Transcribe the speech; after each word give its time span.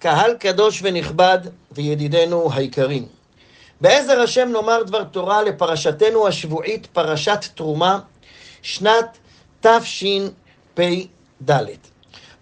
קהל 0.00 0.34
קדוש 0.34 0.80
ונכבד 0.82 1.38
וידידינו 1.72 2.52
היקרים. 2.52 3.06
בעזר 3.80 4.20
השם 4.20 4.48
נאמר 4.52 4.82
דבר 4.82 5.04
תורה 5.04 5.42
לפרשתנו 5.42 6.26
השבועית, 6.26 6.86
פרשת 6.86 7.44
תרומה, 7.54 7.98
שנת 8.62 9.18
תשפ"ד. 9.60 10.80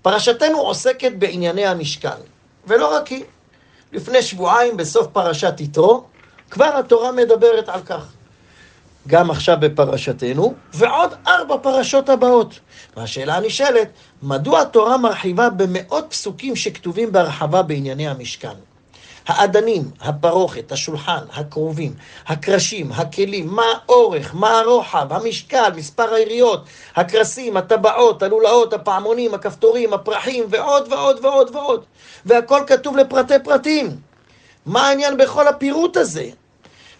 פרשתנו 0.02 0.58
עוסקת 0.58 1.12
בענייני 1.18 1.66
המשכן, 1.66 2.20
ולא 2.66 2.96
רק 2.96 3.06
היא. 3.06 3.24
לפני 3.92 4.22
שבועיים, 4.22 4.76
בסוף 4.76 5.06
פרשת 5.06 5.54
יתרו, 5.60 6.04
כבר 6.50 6.76
התורה 6.78 7.12
מדברת 7.12 7.68
על 7.68 7.82
כך. 7.82 8.12
גם 9.08 9.30
עכשיו 9.30 9.56
בפרשתנו, 9.60 10.54
ועוד 10.74 11.14
ארבע 11.26 11.56
פרשות 11.62 12.08
הבאות. 12.08 12.60
והשאלה 12.96 13.36
הנשאלת, 13.36 13.88
מדוע 14.22 14.60
התורה 14.60 14.98
מרחיבה 14.98 15.50
במאות 15.50 16.06
פסוקים 16.08 16.56
שכתובים 16.56 17.12
בהרחבה 17.12 17.62
בענייני 17.62 18.08
המשכן? 18.08 18.54
האדנים, 19.26 19.90
הפרוכת, 20.00 20.72
השולחן, 20.72 21.20
הכרובים, 21.32 21.94
הקרשים, 22.26 22.92
הכלים, 22.92 23.46
מה 23.46 23.62
האורך, 23.62 24.34
מה 24.34 24.58
הרוחב, 24.58 25.12
המשקל, 25.12 25.70
מספר 25.76 26.14
היריות, 26.14 26.64
הקרסים, 26.96 27.56
הטבעות, 27.56 28.22
הלולאות, 28.22 28.72
הפעמונים, 28.72 29.34
הכפתורים, 29.34 29.92
הפרחים, 29.94 30.44
ועוד 30.50 30.92
ועוד 30.92 31.24
ועוד 31.24 31.56
ועוד. 31.56 31.84
והכל 32.26 32.60
כתוב 32.66 32.96
לפרטי 32.96 33.34
פרטים. 33.44 33.96
מה 34.66 34.88
העניין 34.88 35.16
בכל 35.16 35.48
הפירוט 35.48 35.96
הזה? 35.96 36.30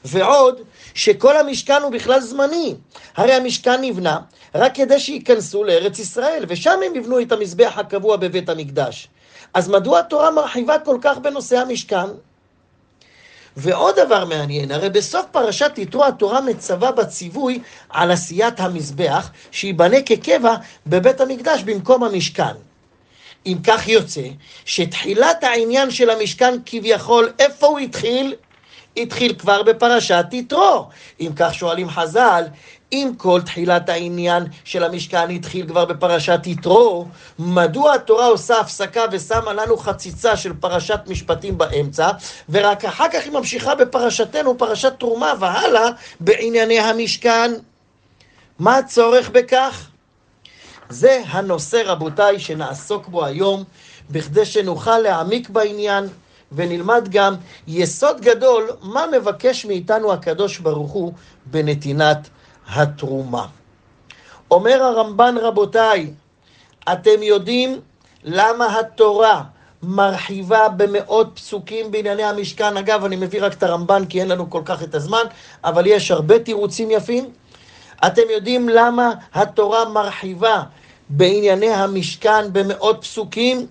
ועוד, 0.04 0.60
שכל 0.94 1.36
המשכן 1.36 1.82
הוא 1.82 1.92
בכלל 1.92 2.20
זמני. 2.20 2.74
הרי 3.16 3.32
המשכן 3.32 3.80
נבנה 3.80 4.18
רק 4.54 4.74
כדי 4.74 5.00
שייכנסו 5.00 5.64
לארץ 5.64 5.98
ישראל, 5.98 6.44
ושם 6.48 6.78
הם 6.86 6.94
יבנו 6.94 7.20
את 7.20 7.32
המזבח 7.32 7.72
הקבוע 7.76 8.16
בבית 8.16 8.48
המקדש. 8.48 9.08
אז 9.54 9.68
מדוע 9.68 9.98
התורה 9.98 10.30
מרחיבה 10.30 10.78
כל 10.78 10.98
כך 11.00 11.18
בנושא 11.18 11.58
המשכן? 11.58 12.06
ועוד 13.56 13.94
דבר 13.96 14.24
מעניין, 14.24 14.70
הרי 14.72 14.90
בסוף 14.90 15.26
פרשת 15.30 15.72
יתרו 15.76 16.04
התורה 16.04 16.40
מצווה 16.40 16.92
בציווי 16.92 17.60
על 17.88 18.10
עשיית 18.10 18.60
המזבח, 18.60 19.30
שייבנה 19.50 20.02
כקבע 20.06 20.54
בבית 20.86 21.20
המקדש 21.20 21.62
במקום 21.62 22.04
המשכן. 22.04 22.54
אם 23.46 23.56
כך 23.64 23.88
יוצא, 23.88 24.22
שתחילת 24.64 25.44
העניין 25.44 25.90
של 25.90 26.10
המשכן 26.10 26.54
כביכול, 26.66 27.32
איפה 27.38 27.66
הוא 27.66 27.78
התחיל? 27.78 28.34
התחיל 29.02 29.34
כבר 29.38 29.62
בפרשת 29.62 30.26
יתרו. 30.32 30.88
אם 31.20 31.30
כך 31.36 31.54
שואלים 31.54 31.90
חז"ל, 31.90 32.44
אם 32.92 33.12
כל 33.16 33.40
תחילת 33.42 33.88
העניין 33.88 34.44
של 34.64 34.84
המשכן 34.84 35.30
התחיל 35.30 35.66
כבר 35.66 35.84
בפרשת 35.84 36.40
יתרו, 36.46 37.06
מדוע 37.38 37.94
התורה 37.94 38.26
עושה 38.26 38.60
הפסקה 38.60 39.04
ושמה 39.12 39.52
לנו 39.52 39.76
חציצה 39.76 40.36
של 40.36 40.52
פרשת 40.60 41.00
משפטים 41.06 41.58
באמצע, 41.58 42.10
ורק 42.48 42.84
אחר 42.84 43.06
כך 43.12 43.24
היא 43.24 43.32
ממשיכה 43.32 43.74
בפרשתנו, 43.74 44.58
פרשת 44.58 44.92
תרומה 44.98 45.32
והלאה, 45.40 45.88
בענייני 46.20 46.78
המשכן? 46.78 47.52
מה 48.58 48.76
הצורך 48.76 49.30
בכך? 49.30 49.88
זה 50.88 51.22
הנושא, 51.26 51.82
רבותיי, 51.84 52.40
שנעסוק 52.40 53.08
בו 53.08 53.24
היום, 53.24 53.64
בכדי 54.10 54.44
שנוכל 54.44 54.98
להעמיק 54.98 55.48
בעניין. 55.48 56.08
ונלמד 56.52 57.08
גם 57.10 57.34
יסוד 57.66 58.20
גדול, 58.20 58.70
מה 58.82 59.04
מבקש 59.12 59.64
מאיתנו 59.64 60.12
הקדוש 60.12 60.58
ברוך 60.58 60.92
הוא 60.92 61.12
בנתינת 61.46 62.28
התרומה. 62.68 63.46
אומר 64.50 64.82
הרמב"ן 64.82 65.34
רבותיי, 65.40 66.10
אתם 66.92 67.22
יודעים 67.22 67.80
למה 68.24 68.78
התורה 68.78 69.42
מרחיבה 69.82 70.68
במאות 70.68 71.30
פסוקים 71.34 71.90
בענייני 71.90 72.24
המשכן? 72.24 72.76
אגב, 72.76 73.04
אני 73.04 73.16
מביא 73.16 73.42
רק 73.42 73.52
את 73.52 73.62
הרמב"ן 73.62 74.04
כי 74.04 74.20
אין 74.20 74.28
לנו 74.28 74.50
כל 74.50 74.62
כך 74.64 74.82
את 74.82 74.94
הזמן, 74.94 75.24
אבל 75.64 75.86
יש 75.86 76.10
הרבה 76.10 76.38
תירוצים 76.38 76.90
יפים. 76.90 77.30
אתם 78.06 78.22
יודעים 78.30 78.68
למה 78.68 79.10
התורה 79.34 79.88
מרחיבה 79.88 80.62
בענייני 81.08 81.70
המשכן 81.70 82.52
במאות 82.52 82.98
פסוקים? 83.00 83.66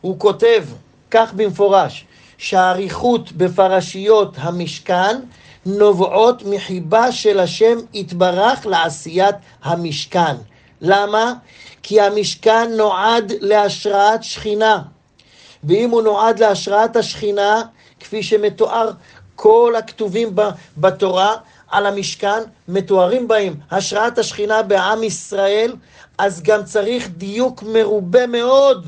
הוא 0.00 0.18
כותב 0.18 0.64
כך 1.10 1.32
במפורש, 1.34 2.04
שהאריכות 2.38 3.32
בפרשיות 3.32 4.34
המשכן 4.36 5.16
נובעות 5.66 6.42
מחיבה 6.46 7.12
של 7.12 7.40
השם 7.40 7.78
יתברך 7.94 8.66
לעשיית 8.66 9.34
המשכן. 9.62 10.36
למה? 10.80 11.32
כי 11.82 12.00
המשכן 12.00 12.70
נועד 12.76 13.32
להשראת 13.40 14.24
שכינה. 14.24 14.82
ואם 15.64 15.90
הוא 15.90 16.02
נועד 16.02 16.38
להשראת 16.38 16.96
השכינה, 16.96 17.62
כפי 18.00 18.22
שמתואר 18.22 18.90
כל 19.36 19.74
הכתובים 19.78 20.36
בתורה 20.76 21.36
על 21.70 21.86
המשכן, 21.86 22.42
מתוארים 22.68 23.28
בהם 23.28 23.54
השראת 23.70 24.18
השכינה 24.18 24.62
בעם 24.62 25.02
ישראל, 25.02 25.72
אז 26.18 26.42
גם 26.42 26.64
צריך 26.64 27.08
דיוק 27.08 27.62
מרובה 27.62 28.26
מאוד, 28.26 28.86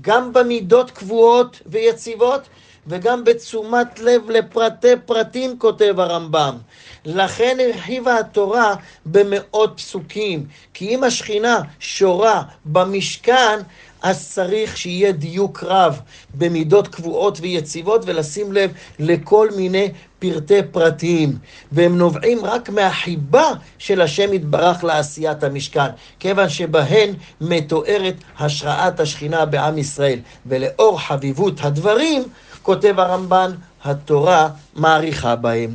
גם 0.00 0.32
במידות 0.32 0.90
קבועות 0.90 1.62
ויציבות, 1.66 2.40
וגם 2.86 3.24
בתשומת 3.24 3.98
לב 3.98 4.30
לפרטי 4.30 4.92
פרטים, 5.06 5.58
כותב 5.58 5.94
הרמב"ם. 6.00 6.56
לכן 7.04 7.56
הרחיבה 7.60 8.18
התורה 8.18 8.74
במאות 9.06 9.72
פסוקים. 9.76 10.46
כי 10.74 10.88
אם 10.88 11.04
השכינה 11.04 11.60
שורה 11.80 12.42
במשכן, 12.64 13.58
אז 14.02 14.30
צריך 14.32 14.76
שיהיה 14.76 15.12
דיוק 15.12 15.62
רב 15.62 16.00
במידות 16.34 16.88
קבועות 16.88 17.38
ויציבות 17.40 18.02
ולשים 18.04 18.52
לב 18.52 18.72
לכל 18.98 19.48
מיני 19.56 19.92
פרטי 20.18 20.62
פרטים 20.70 21.38
והם 21.72 21.98
נובעים 21.98 22.44
רק 22.44 22.68
מהחיבה 22.68 23.52
של 23.78 24.00
השם 24.00 24.32
יתברך 24.32 24.84
לעשיית 24.84 25.42
המשכן 25.42 25.88
כיוון 26.20 26.48
שבהן 26.48 27.14
מתוארת 27.40 28.14
השראת 28.38 29.00
השכינה 29.00 29.44
בעם 29.44 29.78
ישראל 29.78 30.18
ולאור 30.46 31.00
חביבות 31.00 31.54
הדברים 31.60 32.22
כותב 32.62 33.00
הרמב"ן, 33.00 33.50
התורה 33.84 34.48
מעריכה 34.74 35.36
בהם. 35.36 35.74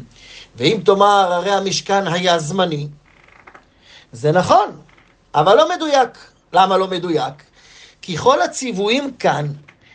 ואם 0.55 0.77
תאמר, 0.85 1.33
הרי 1.33 1.51
המשכן 1.51 2.07
היה 2.07 2.39
זמני, 2.39 2.87
זה 4.11 4.31
נכון, 4.31 4.69
אבל 5.35 5.55
לא 5.55 5.75
מדויק. 5.75 6.09
למה 6.53 6.77
לא 6.77 6.87
מדויק? 6.87 7.33
כי 8.01 8.17
כל 8.17 8.41
הציוויים 8.41 9.13
כאן, 9.13 9.47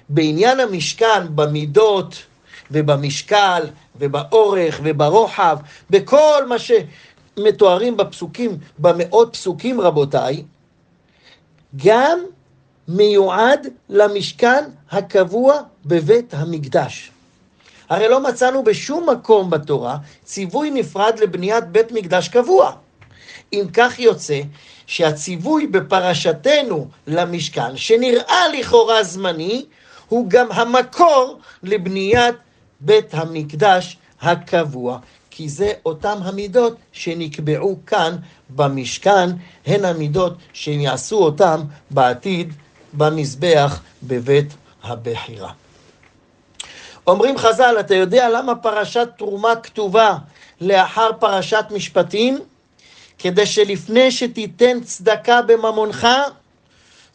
בעניין 0.08 0.60
המשכן, 0.60 1.26
במידות 1.34 2.22
ובמשקל 2.70 3.62
ובאורך 3.96 4.80
וברוחב, 4.82 5.58
בכל 5.90 6.46
מה 6.48 6.56
שמתוארים 6.58 7.96
בפסוקים, 7.96 8.58
במאות 8.78 9.32
פסוקים 9.32 9.80
רבותיי, 9.80 10.42
גם 11.76 12.18
מיועד 12.88 13.66
למשכן 13.88 14.64
הקבוע 14.90 15.60
בבית 15.86 16.34
המקדש. 16.34 17.10
הרי 17.88 18.08
לא 18.08 18.20
מצאנו 18.20 18.64
בשום 18.64 19.10
מקום 19.10 19.50
בתורה 19.50 19.96
ציווי 20.24 20.70
נפרד 20.70 21.18
לבניית 21.18 21.64
בית 21.64 21.92
מקדש 21.92 22.28
קבוע. 22.28 22.72
אם 23.52 23.64
כך 23.72 23.98
יוצא 23.98 24.40
שהציווי 24.86 25.66
בפרשתנו 25.66 26.88
למשכן, 27.06 27.76
שנראה 27.76 28.48
לכאורה 28.48 29.02
זמני, 29.02 29.64
הוא 30.08 30.26
גם 30.28 30.52
המקור 30.52 31.38
לבניית 31.62 32.34
בית 32.80 33.14
המקדש 33.14 33.96
הקבוע, 34.20 34.98
כי 35.30 35.48
זה 35.48 35.72
אותם 35.86 36.18
המידות 36.22 36.76
שנקבעו 36.92 37.78
כאן 37.86 38.16
במשכן, 38.50 39.30
הן 39.66 39.84
המידות 39.84 40.34
שהם 40.52 40.80
יעשו 40.80 41.18
אותם 41.18 41.60
בעתיד 41.90 42.52
במזבח 42.92 43.80
בבית 44.02 44.54
הבחירה. 44.82 45.52
אומרים 47.06 47.38
חז"ל, 47.38 47.76
אתה 47.80 47.94
יודע 47.94 48.28
למה 48.28 48.54
פרשת 48.54 49.08
תרומה 49.18 49.56
כתובה 49.56 50.16
לאחר 50.60 51.10
פרשת 51.20 51.64
משפטים? 51.70 52.38
כדי 53.18 53.46
שלפני 53.46 54.10
שתיתן 54.10 54.80
צדקה 54.80 55.42
בממונך, 55.42 56.08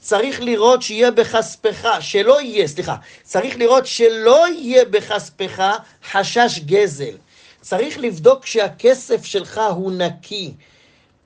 צריך 0.03 0.41
לראות 0.41 0.81
שיהיה 0.81 1.11
בכספך, 1.11 1.87
שלא 1.99 2.41
יהיה, 2.41 2.67
סליחה, 2.67 2.95
צריך 3.23 3.57
לראות 3.57 3.85
שלא 3.85 4.47
יהיה 4.47 4.85
בכספך 4.85 5.63
חשש 6.11 6.59
גזל. 6.65 7.17
צריך 7.61 7.99
לבדוק 7.99 8.45
שהכסף 8.45 9.25
שלך 9.25 9.61
הוא 9.75 9.91
נקי, 9.91 10.53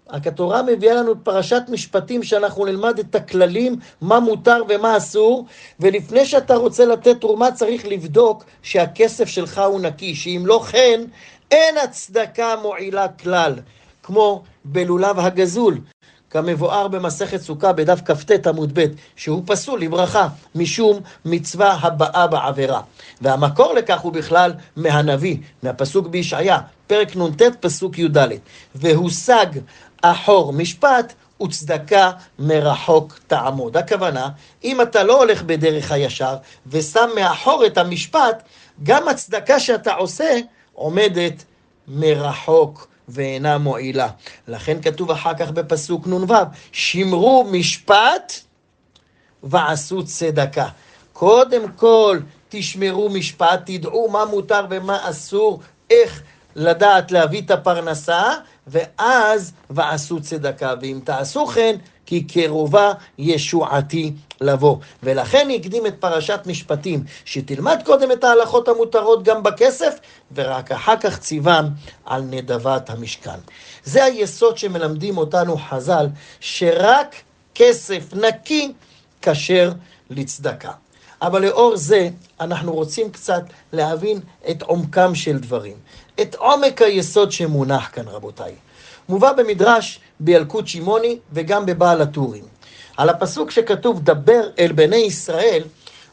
רק 0.09 0.27
התורה 0.27 0.61
מביאה 0.61 0.93
לנו 0.93 1.11
את 1.11 1.17
פרשת 1.23 1.61
משפטים 1.69 2.23
שאנחנו 2.23 2.65
נלמד 2.65 2.99
את 2.99 3.15
הכללים, 3.15 3.75
מה 4.01 4.19
מותר 4.19 4.61
ומה 4.69 4.97
אסור, 4.97 5.45
ולפני 5.79 6.25
שאתה 6.25 6.55
רוצה 6.55 6.85
לתת 6.85 7.21
תרומה 7.21 7.51
צריך 7.51 7.85
לבדוק 7.85 8.43
שהכסף 8.63 9.27
שלך 9.27 9.61
הוא 9.67 9.79
נקי, 9.79 10.15
שאם 10.15 10.43
לא 10.45 10.63
כן, 10.71 11.01
אין 11.51 11.77
הצדקה 11.77 12.55
מועילה 12.61 13.07
כלל, 13.07 13.53
כמו 14.03 14.43
בלולב 14.65 15.19
הגזול. 15.19 15.77
כמבואר 16.29 16.87
במסכת 16.87 17.41
סוכה 17.41 17.73
בדף 17.73 18.01
כ"ט 18.05 18.47
עמוד 18.47 18.79
ב', 18.79 18.85
שהוא 19.15 19.43
פסול 19.45 19.81
לברכה, 19.81 20.27
משום 20.55 20.99
מצווה 21.25 21.77
הבאה 21.81 22.27
בעבירה. 22.27 22.81
והמקור 23.21 23.73
לכך 23.73 23.99
הוא 23.99 24.13
בכלל 24.13 24.53
מהנביא, 24.75 25.37
מהפסוק 25.63 26.07
בישעיה, 26.07 26.59
פרק 26.87 27.15
נ"ט, 27.15 27.41
פסוק 27.59 27.97
י"ד. 27.97 28.27
והושג 28.75 29.45
אחור 30.01 30.53
משפט 30.53 31.13
וצדקה 31.43 32.11
מרחוק 32.39 33.19
תעמוד. 33.27 33.77
הכוונה, 33.77 34.29
אם 34.63 34.81
אתה 34.81 35.03
לא 35.03 35.21
הולך 35.21 35.43
בדרך 35.43 35.91
הישר 35.91 36.35
ושם 36.67 37.09
מאחור 37.15 37.65
את 37.65 37.77
המשפט, 37.77 38.43
גם 38.83 39.07
הצדקה 39.07 39.59
שאתה 39.59 39.93
עושה 39.93 40.39
עומדת 40.73 41.43
מרחוק 41.87 42.87
ואינה 43.07 43.57
מועילה. 43.57 44.09
לכן 44.47 44.81
כתוב 44.81 45.11
אחר 45.11 45.33
כך 45.33 45.51
בפסוק 45.51 46.07
נ"ו, 46.07 46.33
שמרו 46.71 47.47
משפט 47.51 48.33
ועשו 49.43 50.05
צדקה. 50.05 50.67
קודם 51.13 51.71
כל 51.75 52.19
תשמרו 52.49 53.09
משפט, 53.09 53.61
תדעו 53.65 54.09
מה 54.09 54.25
מותר 54.25 54.65
ומה 54.69 55.09
אסור, 55.09 55.61
איך 55.89 56.21
לדעת 56.55 57.11
להביא 57.11 57.41
את 57.41 57.51
הפרנסה, 57.51 58.33
ואז 58.67 59.53
ועשו 59.69 60.21
צדקה. 60.21 60.73
ואם 60.81 60.99
תעשו 61.03 61.47
כן, 61.47 61.75
כי 62.07 62.23
קרובה 62.23 62.93
ישועתי 63.17 64.13
לבוא. 64.41 64.77
ולכן 65.03 65.47
הקדים 65.55 65.85
את 65.85 65.95
פרשת 65.99 66.39
משפטים, 66.45 67.03
שתלמד 67.25 67.81
קודם 67.85 68.11
את 68.11 68.23
ההלכות 68.23 68.67
המותרות 68.67 69.23
גם 69.23 69.43
בכסף, 69.43 69.99
ורק 70.35 70.71
אחר 70.71 70.97
כך 70.97 71.19
ציוון 71.19 71.69
על 72.05 72.21
נדבת 72.21 72.89
המשכן. 72.89 73.39
זה 73.83 74.03
היסוד 74.03 74.57
שמלמדים 74.57 75.17
אותנו 75.17 75.57
חז"ל, 75.57 76.07
שרק 76.39 77.15
כסף 77.55 78.13
נקי 78.13 78.73
כשר 79.21 79.71
לצדקה. 80.09 80.71
אבל 81.21 81.45
לאור 81.45 81.77
זה, 81.77 82.09
אנחנו 82.39 82.73
רוצים 82.73 83.11
קצת 83.11 83.43
להבין 83.73 84.19
את 84.49 84.61
עומקם 84.61 85.15
של 85.15 85.37
דברים. 85.37 85.75
את 86.21 86.35
עומק 86.35 86.81
היסוד 86.81 87.31
שמונח 87.31 87.89
כאן, 87.93 88.07
רבותיי. 88.07 88.55
מובא 89.09 89.33
במדרש 89.33 89.99
בילקוט 90.19 90.67
שמעוני 90.67 91.17
וגם 91.31 91.65
בבעל 91.65 92.01
הטורים. 92.01 92.43
על 92.97 93.09
הפסוק 93.09 93.51
שכתוב 93.51 93.99
דבר 94.03 94.41
אל 94.59 94.71
בני 94.71 94.95
ישראל, 94.95 95.63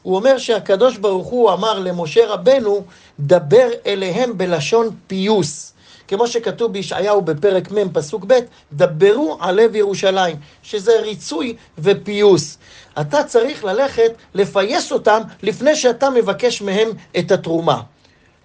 הוא 0.02 0.16
אומר 0.16 0.38
שהקדוש 0.38 0.96
ברוך 0.96 1.26
הוא 1.26 1.52
אמר 1.52 1.78
למשה 1.78 2.26
רבנו, 2.26 2.84
דבר 3.20 3.68
אליהם 3.86 4.38
בלשון 4.38 4.90
פיוס. 5.06 5.74
כמו 6.08 6.26
שכתוב 6.26 6.72
בישעיהו 6.72 7.22
בפרק 7.22 7.72
מ' 7.72 7.92
פסוק 7.92 8.24
ב', 8.26 8.38
דברו 8.72 9.38
על 9.40 9.54
לב 9.54 9.74
ירושלים, 9.74 10.36
שזה 10.62 11.00
ריצוי 11.00 11.56
ופיוס. 11.78 12.58
אתה 13.00 13.24
צריך 13.24 13.64
ללכת 13.64 14.12
לפייס 14.34 14.92
אותם 14.92 15.20
לפני 15.42 15.76
שאתה 15.76 16.10
מבקש 16.10 16.62
מהם 16.62 16.88
את 17.18 17.30
התרומה. 17.30 17.80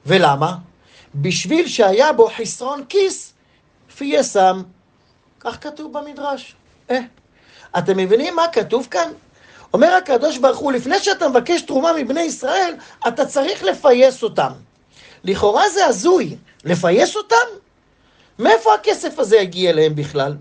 ולמה? 0.05 0.55
בשביל 1.15 1.67
שהיה 1.67 2.13
בו 2.13 2.29
חסרון 2.37 2.83
כיס, 2.89 3.33
פייסם. 3.99 4.61
כך 5.39 5.57
כתוב 5.63 5.97
במדרש. 5.97 6.55
אה, 6.89 6.99
אתם 7.77 7.97
מבינים 7.97 8.35
מה 8.35 8.47
כתוב 8.47 8.87
כאן? 8.91 9.11
אומר 9.73 9.93
הקדוש 9.93 10.37
ברוך 10.37 10.57
הוא, 10.57 10.71
לפני 10.71 10.99
שאתה 10.99 11.29
מבקש 11.29 11.61
תרומה 11.61 11.93
מבני 11.93 12.21
ישראל, 12.21 12.73
אתה 13.07 13.25
צריך 13.25 13.63
לפייס 13.63 14.23
אותם. 14.23 14.51
לכאורה 15.23 15.69
זה 15.69 15.85
הזוי, 15.85 16.37
לפייס 16.65 17.15
אותם? 17.15 17.35
מאיפה 18.39 18.73
הכסף 18.73 19.19
הזה 19.19 19.41
הגיע 19.41 19.69
אליהם 19.69 19.95
בכלל? 19.95 20.35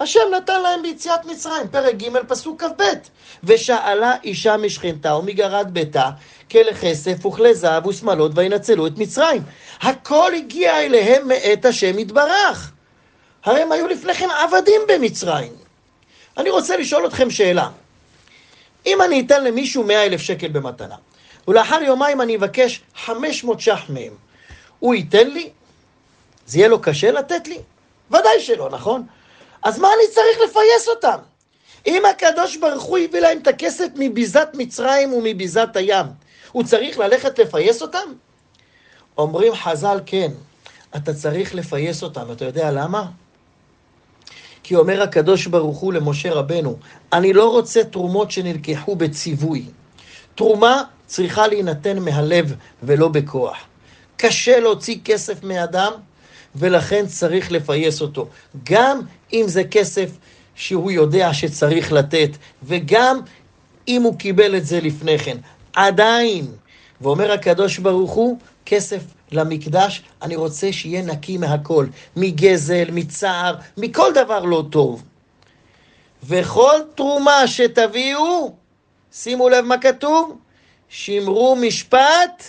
השם 0.00 0.20
נתן 0.36 0.62
להם 0.62 0.82
ביציאת 0.82 1.24
מצרים, 1.24 1.68
פרק 1.70 1.94
ג', 1.94 2.08
פסוק 2.28 2.62
כ"ב. 2.62 2.82
ושאלה 3.44 4.14
אישה 4.24 4.56
משכנתה 4.56 5.16
ומגרד 5.16 5.68
ביתה, 5.72 6.10
כלי 6.50 6.74
כסף 6.74 7.26
וכלי 7.26 7.54
זהב 7.54 7.86
ושמלות 7.86 8.32
וינצלו 8.34 8.86
את 8.86 8.98
מצרים. 8.98 9.42
הכל 9.80 10.32
הגיע 10.36 10.80
אליהם 10.80 11.28
מאת 11.28 11.64
השם 11.64 11.98
יתברך. 11.98 12.72
הרי 13.44 13.62
הם 13.62 13.72
היו 13.72 13.86
לפני 13.86 14.14
כן 14.14 14.28
עבדים 14.30 14.80
במצרים. 14.88 15.52
אני 16.38 16.50
רוצה 16.50 16.76
לשאול 16.76 17.06
אתכם 17.06 17.30
שאלה. 17.30 17.68
אם 18.86 19.02
אני 19.02 19.20
אתן 19.20 19.44
למישהו 19.44 19.84
מאה 19.84 20.06
אלף 20.06 20.20
שקל 20.20 20.48
במתנה, 20.48 20.96
ולאחר 21.48 21.82
יומיים 21.82 22.20
אני 22.20 22.36
אבקש 22.36 22.80
חמש 23.04 23.44
מאות 23.44 23.60
ש"ח 23.60 23.80
מהם, 23.88 24.12
הוא 24.78 24.94
ייתן 24.94 25.30
לי? 25.30 25.50
זה 26.46 26.58
יהיה 26.58 26.68
לו 26.68 26.82
קשה 26.82 27.10
לתת 27.10 27.48
לי? 27.48 27.58
ודאי 28.10 28.40
שלא, 28.40 28.70
נכון? 28.70 29.06
אז 29.62 29.78
מה 29.78 29.88
אני 29.88 30.14
צריך 30.14 30.38
לפייס 30.50 30.88
אותם? 30.88 31.18
אם 31.86 32.02
הקדוש 32.10 32.56
ברוך 32.56 32.82
הוא 32.82 32.98
הביא 32.98 33.20
להם 33.20 33.38
את 33.38 33.46
הכסף 33.46 33.86
מביזת 33.96 34.48
מצרים 34.54 35.12
ומביזת 35.12 35.76
הים, 35.76 36.06
הוא 36.52 36.64
צריך 36.64 36.98
ללכת 36.98 37.38
לפייס 37.38 37.82
אותם? 37.82 38.12
אומרים 39.18 39.54
חז"ל, 39.54 40.00
כן, 40.06 40.30
אתה 40.96 41.14
צריך 41.14 41.54
לפייס 41.54 42.02
אותם. 42.02 42.32
אתה 42.32 42.44
יודע 42.44 42.70
למה? 42.70 43.06
כי 44.62 44.76
אומר 44.76 45.02
הקדוש 45.02 45.46
ברוך 45.46 45.78
הוא 45.78 45.92
למשה 45.92 46.32
רבנו, 46.32 46.76
אני 47.12 47.32
לא 47.32 47.50
רוצה 47.50 47.84
תרומות 47.84 48.30
שנלקחו 48.30 48.96
בציווי. 48.96 49.64
תרומה 50.34 50.82
צריכה 51.06 51.46
להינתן 51.46 51.98
מהלב 51.98 52.54
ולא 52.82 53.08
בכוח. 53.08 53.56
קשה 54.16 54.60
להוציא 54.60 54.98
כסף 55.04 55.42
מאדם, 55.42 55.92
ולכן 56.54 57.06
צריך 57.06 57.52
לפייס 57.52 58.00
אותו. 58.00 58.28
גם 58.64 59.00
אם 59.32 59.44
זה 59.48 59.64
כסף 59.64 60.10
שהוא 60.54 60.90
יודע 60.90 61.34
שצריך 61.34 61.92
לתת, 61.92 62.30
וגם 62.62 63.20
אם 63.88 64.02
הוא 64.02 64.18
קיבל 64.18 64.56
את 64.56 64.66
זה 64.66 64.80
לפני 64.80 65.18
כן. 65.18 65.36
עדיין, 65.76 66.46
ואומר 67.00 67.32
הקדוש 67.32 67.78
ברוך 67.78 68.12
הוא, 68.12 68.38
כסף 68.66 69.02
למקדש, 69.32 70.02
אני 70.22 70.36
רוצה 70.36 70.72
שיהיה 70.72 71.02
נקי 71.02 71.38
מהכל, 71.38 71.86
מגזל, 72.16 72.90
מצער, 72.92 73.56
מכל 73.76 74.12
דבר 74.14 74.44
לא 74.44 74.64
טוב. 74.70 75.02
וכל 76.24 76.74
תרומה 76.94 77.46
שתביאו, 77.46 78.54
שימו 79.12 79.48
לב 79.48 79.64
מה 79.64 79.78
כתוב, 79.78 80.38
שמרו 80.88 81.56
משפט 81.56 82.44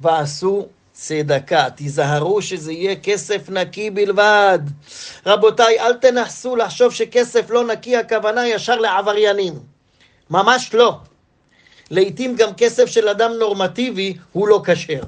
ועשו 0.00 0.66
צדקה. 1.02 1.70
תיזהרו 1.70 2.42
שזה 2.42 2.72
יהיה 2.72 2.96
כסף 2.96 3.50
נקי 3.50 3.90
בלבד. 3.90 4.58
רבותיי, 5.26 5.80
אל 5.80 5.92
תנסו 5.92 6.56
לחשוב 6.56 6.94
שכסף 6.94 7.50
לא 7.50 7.66
נקי, 7.66 7.96
הכוונה 7.96 8.48
ישר 8.48 8.76
לעבריינים. 8.76 9.52
ממש 10.30 10.74
לא. 10.74 10.98
לעתים 11.90 12.36
גם 12.36 12.54
כסף 12.56 12.86
של 12.86 13.08
אדם 13.08 13.32
נורמטיבי 13.32 14.16
הוא 14.32 14.48
לא 14.48 14.62
כשר. 14.64 15.02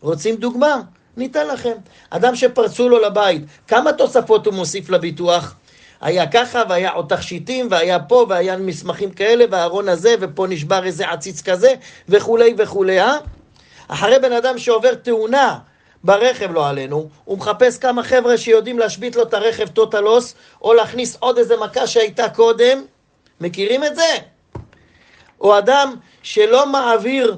רוצים 0.00 0.36
דוגמה? 0.36 0.80
ניתן 1.16 1.46
לכם. 1.46 1.74
אדם 2.10 2.36
שפרצו 2.36 2.88
לו 2.88 2.98
לבית, 2.98 3.42
כמה 3.68 3.92
תוספות 3.92 4.46
הוא 4.46 4.54
מוסיף 4.54 4.90
לביטוח? 4.90 5.54
היה 6.00 6.26
ככה, 6.30 6.62
והיה 6.68 6.90
עוד 6.90 7.06
תכשיטים, 7.08 7.68
והיה 7.70 7.98
פה, 7.98 8.26
והיה 8.28 8.56
מסמכים 8.56 9.10
כאלה, 9.10 9.44
והארון 9.50 9.88
הזה, 9.88 10.14
ופה 10.20 10.46
נשבר 10.46 10.84
איזה 10.84 11.08
עציץ 11.08 11.42
כזה, 11.42 11.74
וכולי 12.08 12.54
וכולי, 12.58 13.00
אה? 13.00 13.16
אחרי 13.88 14.18
בן 14.18 14.32
אדם 14.32 14.58
שעובר 14.58 14.94
תאונה 14.94 15.58
ברכב, 16.04 16.52
לא 16.52 16.68
עלינו, 16.68 17.08
הוא 17.24 17.38
מחפש 17.38 17.78
כמה 17.78 18.02
חבר'ה 18.02 18.38
שיודעים 18.38 18.78
להשבית 18.78 19.16
לו 19.16 19.22
את 19.22 19.34
הרכב 19.34 19.68
טוטלוס, 19.68 20.34
או 20.62 20.74
להכניס 20.74 21.16
עוד 21.20 21.38
איזה 21.38 21.56
מכה 21.56 21.86
שהייתה 21.86 22.28
קודם. 22.28 22.84
מכירים 23.40 23.84
את 23.84 23.96
זה? 23.96 24.14
או 25.40 25.58
אדם 25.58 25.94
שלא 26.22 26.66
מעביר 26.66 27.36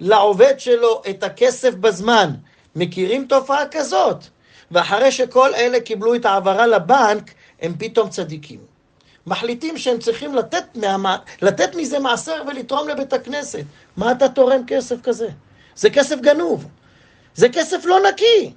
לעובד 0.00 0.60
שלו 0.60 1.02
את 1.10 1.22
הכסף 1.22 1.74
בזמן. 1.74 2.30
מכירים 2.76 3.26
תופעה 3.26 3.68
כזאת? 3.70 4.24
ואחרי 4.70 5.12
שכל 5.12 5.54
אלה 5.54 5.80
קיבלו 5.80 6.14
את 6.14 6.24
ההעברה 6.24 6.66
לבנק, 6.66 7.30
הם 7.60 7.74
פתאום 7.78 8.08
צדיקים. 8.08 8.60
מחליטים 9.26 9.78
שהם 9.78 9.98
צריכים 9.98 10.34
לתת, 10.34 10.64
מה... 10.98 11.16
לתת 11.42 11.74
מזה 11.74 11.98
מעשר 11.98 12.42
ולתרום 12.46 12.88
לבית 12.88 13.12
הכנסת. 13.12 13.64
מה 13.96 14.12
אתה 14.12 14.28
תורם 14.28 14.60
כסף 14.66 14.96
כזה? 15.02 15.28
זה 15.78 15.90
כסף 15.90 16.20
גנוב. 16.20 16.66
זה 17.34 17.48
כסף 17.48 17.84
לא 17.84 17.98
נקי. 18.08 18.52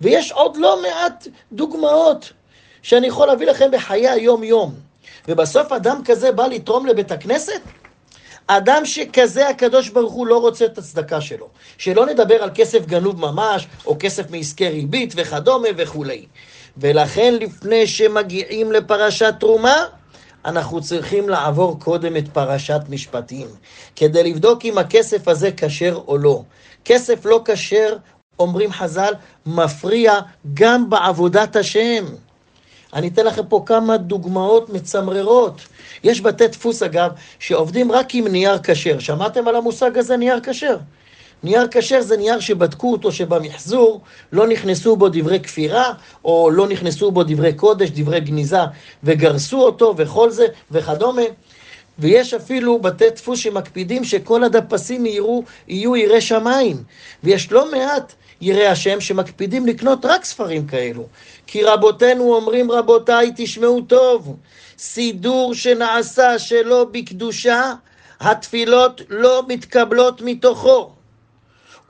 ויש 0.00 0.32
עוד 0.32 0.56
לא 0.56 0.82
מעט 0.82 1.28
דוגמאות 1.52 2.32
שאני 2.82 3.06
יכול 3.06 3.26
להביא 3.26 3.46
לכם 3.46 3.70
בחיי 3.72 4.08
היום-יום. 4.08 4.74
ובסוף 5.28 5.72
אדם 5.72 6.00
כזה 6.04 6.32
בא 6.32 6.46
לתרום 6.46 6.86
לבית 6.86 7.12
הכנסת? 7.12 7.60
אדם 8.46 8.84
שכזה 8.84 9.48
הקדוש 9.48 9.88
ברוך 9.88 10.12
הוא 10.12 10.26
לא 10.26 10.38
רוצה 10.38 10.64
את 10.64 10.78
הצדקה 10.78 11.20
שלו. 11.20 11.48
שלא 11.78 12.06
נדבר 12.06 12.42
על 12.42 12.50
כסף 12.54 12.86
גנוב 12.86 13.20
ממש, 13.20 13.66
או 13.86 13.96
כסף 13.98 14.30
מעסקי 14.30 14.68
ריבית 14.68 15.12
וכדומה 15.16 15.68
וכולי. 15.76 16.26
ולכן 16.76 17.34
לפני 17.34 17.86
שמגיעים 17.86 18.72
לפרשת 18.72 19.34
תרומה, 19.40 19.86
אנחנו 20.46 20.80
צריכים 20.80 21.28
לעבור 21.28 21.80
קודם 21.80 22.16
את 22.16 22.28
פרשת 22.28 22.80
משפטים, 22.88 23.46
כדי 23.96 24.22
לבדוק 24.22 24.64
אם 24.64 24.78
הכסף 24.78 25.28
הזה 25.28 25.50
כשר 25.56 26.00
או 26.08 26.18
לא. 26.18 26.42
כסף 26.84 27.24
לא 27.24 27.40
כשר, 27.44 27.96
אומרים 28.38 28.72
חז"ל, 28.72 29.12
מפריע 29.46 30.20
גם 30.54 30.90
בעבודת 30.90 31.56
השם. 31.56 32.04
אני 32.94 33.08
אתן 33.08 33.26
לכם 33.26 33.46
פה 33.48 33.62
כמה 33.66 33.96
דוגמאות 33.96 34.70
מצמררות. 34.70 35.60
יש 36.04 36.20
בתי 36.20 36.48
דפוס, 36.48 36.82
אגב, 36.82 37.10
שעובדים 37.38 37.92
רק 37.92 38.14
עם 38.14 38.26
נייר 38.26 38.58
כשר. 38.62 38.98
שמעתם 38.98 39.48
על 39.48 39.56
המושג 39.56 39.98
הזה, 39.98 40.16
נייר 40.16 40.40
כשר? 40.42 40.76
נייר 41.42 41.68
כשר 41.70 42.00
זה 42.00 42.16
נייר 42.16 42.40
שבדקו 42.40 42.92
אותו 42.92 43.12
שבמחזור 43.12 44.00
לא 44.32 44.46
נכנסו 44.46 44.96
בו 44.96 45.08
דברי 45.08 45.40
כפירה, 45.40 45.92
או 46.24 46.50
לא 46.50 46.68
נכנסו 46.68 47.10
בו 47.10 47.24
דברי 47.24 47.52
קודש, 47.52 47.90
דברי 47.90 48.20
גניזה, 48.20 48.60
וגרסו 49.04 49.62
אותו 49.62 49.94
וכל 49.96 50.30
זה 50.30 50.46
וכדומה. 50.70 51.22
ויש 51.98 52.34
אפילו 52.34 52.78
בתי 52.78 53.10
דפוס 53.10 53.38
שמקפידים 53.38 54.04
שכל 54.04 54.44
הדפסים 54.44 55.06
יראו, 55.06 55.42
יהיו 55.68 55.96
יראי 55.96 56.20
שמיים. 56.20 56.76
ויש 57.24 57.52
לא 57.52 57.70
מעט 57.70 58.12
יראי 58.40 58.66
השם 58.66 59.00
שמקפידים 59.00 59.66
לקנות 59.66 60.04
רק 60.04 60.24
ספרים 60.24 60.66
כאלו. 60.66 61.06
כי 61.46 61.64
רבותינו 61.64 62.34
אומרים, 62.34 62.70
רבותיי, 62.70 63.32
תשמעו 63.36 63.80
טוב, 63.80 64.36
סידור 64.78 65.54
שנעשה 65.54 66.38
שלא 66.38 66.86
בקדושה, 66.90 67.72
התפילות 68.20 69.00
לא 69.08 69.42
מתקבלות 69.48 70.22
מתוכו. 70.24 70.95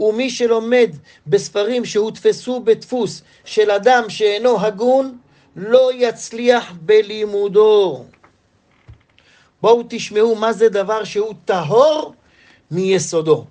ומי 0.00 0.30
שלומד 0.30 0.90
בספרים 1.26 1.84
שהודפסו 1.84 2.60
בדפוס 2.60 3.22
של 3.44 3.70
אדם 3.70 4.04
שאינו 4.08 4.60
הגון, 4.60 5.18
לא 5.56 5.90
יצליח 5.94 6.72
בלימודו. 6.80 8.04
בואו 9.62 9.82
תשמעו 9.88 10.34
מה 10.34 10.52
זה 10.52 10.68
דבר 10.68 11.04
שהוא 11.04 11.34
טהור 11.44 12.14
מיסודו. 12.70 13.44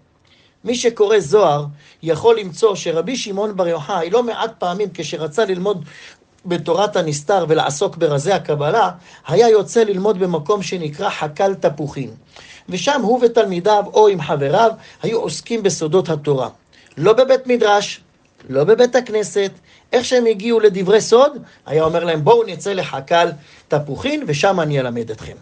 מי 0.64 0.76
שקורא 0.76 1.20
זוהר 1.20 1.66
יכול 2.04 2.40
למצוא 2.40 2.76
שרבי 2.76 3.16
שמעון 3.18 3.56
בר 3.56 3.68
יוחאי 3.68 4.10
לא 4.10 4.24
מעט 4.24 4.52
פעמים 4.60 4.90
כשרצה 4.94 5.46
ללמוד 5.46 5.86
בתורת 6.46 6.96
הנסתר 6.96 7.46
ולעסוק 7.48 7.98
ברזי 7.98 8.32
הקבלה, 8.32 8.92
היה 9.28 9.50
יוצא 9.50 9.84
ללמוד 9.84 10.20
במקום 10.20 10.64
שנקרא 10.64 11.10
חקל 11.10 11.54
תפוחים. 11.54 12.10
ושם 12.70 13.02
הוא 13.02 13.20
ותלמידיו 13.24 13.84
או 13.94 14.08
עם 14.08 14.22
חבריו 14.22 14.72
היו 15.04 15.20
עוסקים 15.20 15.64
בסודות 15.64 16.10
התורה. 16.10 16.50
לא 16.98 17.14
בבית 17.14 17.48
מדרש, 17.48 18.02
לא 18.50 18.64
בבית 18.64 18.96
הכנסת, 18.96 19.52
איך 19.94 20.06
שהם 20.06 20.26
הגיעו 20.26 20.60
לדברי 20.60 21.02
סוד, 21.02 21.38
היה 21.66 21.84
אומר 21.84 22.04
להם 22.04 22.24
בואו 22.24 22.44
נצא 22.44 22.74
לחקל 22.74 23.32
תפוחין 23.68 24.24
ושם 24.28 24.60
אני 24.60 24.80
אלמד 24.80 25.12
אתכם. 25.12 25.36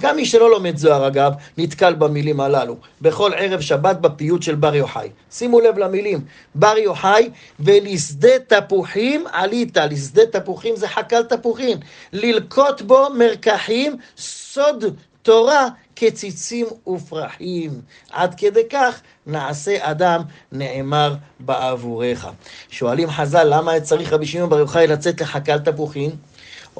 גם 0.00 0.16
מי 0.16 0.26
שלא 0.26 0.50
לומד 0.50 0.76
זוהר 0.76 1.06
אגב, 1.06 1.32
נתקל 1.58 1.94
במילים 1.94 2.40
הללו. 2.40 2.76
בכל 3.00 3.30
ערב 3.36 3.60
שבת 3.60 3.96
בפיוט 3.96 4.42
של 4.42 4.54
בר 4.54 4.74
יוחאי. 4.74 5.08
שימו 5.30 5.60
לב 5.60 5.78
למילים, 5.78 6.20
בר 6.54 6.78
יוחאי, 6.78 7.30
ולשדה 7.60 8.38
תפוחים 8.46 9.24
עלית. 9.32 9.76
לשדה 9.76 10.26
תפוחים 10.26 10.76
זה 10.76 10.88
חקל 10.88 11.22
תפוחים. 11.22 11.78
ללקוט 12.12 12.82
בו 12.82 13.06
מרקחים, 13.18 13.96
סוד 14.18 14.84
תורה 15.22 15.68
כציצים 15.96 16.66
ופרחים. 16.86 17.70
עד 18.10 18.34
כדי 18.34 18.68
כך 18.70 19.00
נעשה 19.26 19.76
אדם 19.80 20.22
נאמר 20.52 21.14
בעבורך. 21.40 22.26
שואלים 22.70 23.10
חז"ל, 23.10 23.44
למה 23.44 23.80
צריך 23.80 24.12
רבי 24.12 24.26
שמעון 24.26 24.50
בר 24.50 24.58
יוחאי 24.58 24.86
לצאת 24.86 25.20
לחקל 25.20 25.58
תפוחים? 25.58 26.10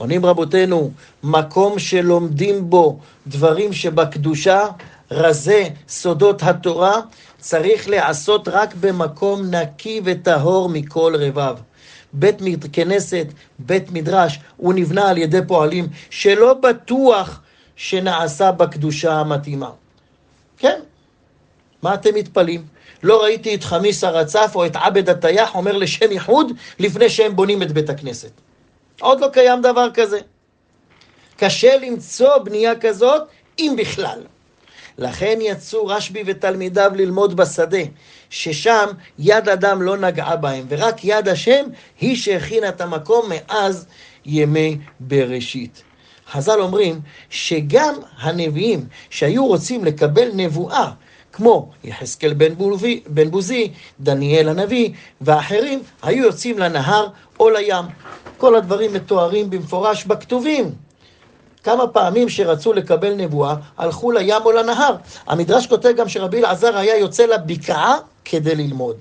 עונים 0.00 0.26
רבותינו, 0.26 0.90
מקום 1.22 1.78
שלומדים 1.78 2.70
בו 2.70 2.98
דברים 3.26 3.72
שבקדושה, 3.72 4.66
רזה 5.10 5.68
סודות 5.88 6.42
התורה, 6.42 7.00
צריך 7.38 7.88
להיעשות 7.88 8.48
רק 8.48 8.74
במקום 8.80 9.54
נקי 9.54 10.00
וטהור 10.04 10.68
מכל 10.68 11.14
רבב. 11.18 11.56
בית 12.12 12.36
כנסת, 12.72 13.26
בית 13.58 13.90
מדרש, 13.92 14.38
הוא 14.56 14.74
נבנה 14.74 15.08
על 15.08 15.18
ידי 15.18 15.40
פועלים 15.46 15.88
שלא 16.10 16.54
בטוח 16.54 17.40
שנעשה 17.76 18.52
בקדושה 18.52 19.12
המתאימה. 19.12 19.70
כן, 20.58 20.80
מה 21.82 21.94
אתם 21.94 22.14
מתפלאים? 22.14 22.64
לא 23.02 23.22
ראיתי 23.22 23.54
את 23.54 23.64
חמיס 23.64 24.04
הרצף 24.04 24.52
או 24.54 24.66
את 24.66 24.76
עבד 24.76 25.08
הטייח 25.08 25.54
אומר 25.54 25.76
לשם 25.76 26.12
ייחוד 26.12 26.52
לפני 26.78 27.08
שהם 27.08 27.36
בונים 27.36 27.62
את 27.62 27.72
בית 27.72 27.90
הכנסת. 27.90 28.30
עוד 29.00 29.20
לא 29.20 29.28
קיים 29.32 29.62
דבר 29.62 29.88
כזה. 29.94 30.20
קשה 31.36 31.76
למצוא 31.76 32.38
בנייה 32.38 32.78
כזאת, 32.80 33.22
אם 33.58 33.74
בכלל. 33.78 34.20
לכן 34.98 35.38
יצאו 35.40 35.86
רשב"י 35.86 36.22
ותלמידיו 36.26 36.92
ללמוד 36.94 37.36
בשדה, 37.36 37.78
ששם 38.30 38.86
יד 39.18 39.48
אדם 39.48 39.82
לא 39.82 39.96
נגעה 39.96 40.36
בהם, 40.36 40.66
ורק 40.68 41.04
יד 41.04 41.28
השם 41.28 41.66
היא 42.00 42.16
שהכינה 42.16 42.68
את 42.68 42.80
המקום 42.80 43.30
מאז 43.30 43.86
ימי 44.26 44.78
בראשית. 45.00 45.82
חז"ל 46.30 46.60
אומרים 46.60 47.00
שגם 47.30 47.94
הנביאים 48.18 48.86
שהיו 49.10 49.46
רוצים 49.46 49.84
לקבל 49.84 50.28
נבואה, 50.34 50.90
כמו 51.32 51.70
יחזקאל 51.84 52.34
בן, 52.34 52.54
בן 53.06 53.30
בוזי, 53.30 53.72
דניאל 54.00 54.48
הנביא 54.48 54.90
ואחרים, 55.20 55.82
היו 56.02 56.24
יוצאים 56.24 56.58
לנהר 56.58 57.08
או 57.40 57.50
לים. 57.50 57.84
כל 58.38 58.56
הדברים 58.56 58.92
מתוארים 58.92 59.50
במפורש 59.50 60.04
בכתובים. 60.04 60.70
כמה 61.64 61.86
פעמים 61.86 62.28
שרצו 62.28 62.72
לקבל 62.72 63.14
נבואה, 63.14 63.54
הלכו 63.78 64.12
לים 64.12 64.42
או 64.44 64.52
לנהר. 64.52 64.96
המדרש 65.26 65.66
כותב 65.66 65.92
גם 65.96 66.08
שרבי 66.08 66.38
אלעזר 66.38 66.76
היה 66.76 66.96
יוצא 66.96 67.26
לבקעה 67.26 67.96
כדי 68.24 68.54
ללמוד. 68.54 68.96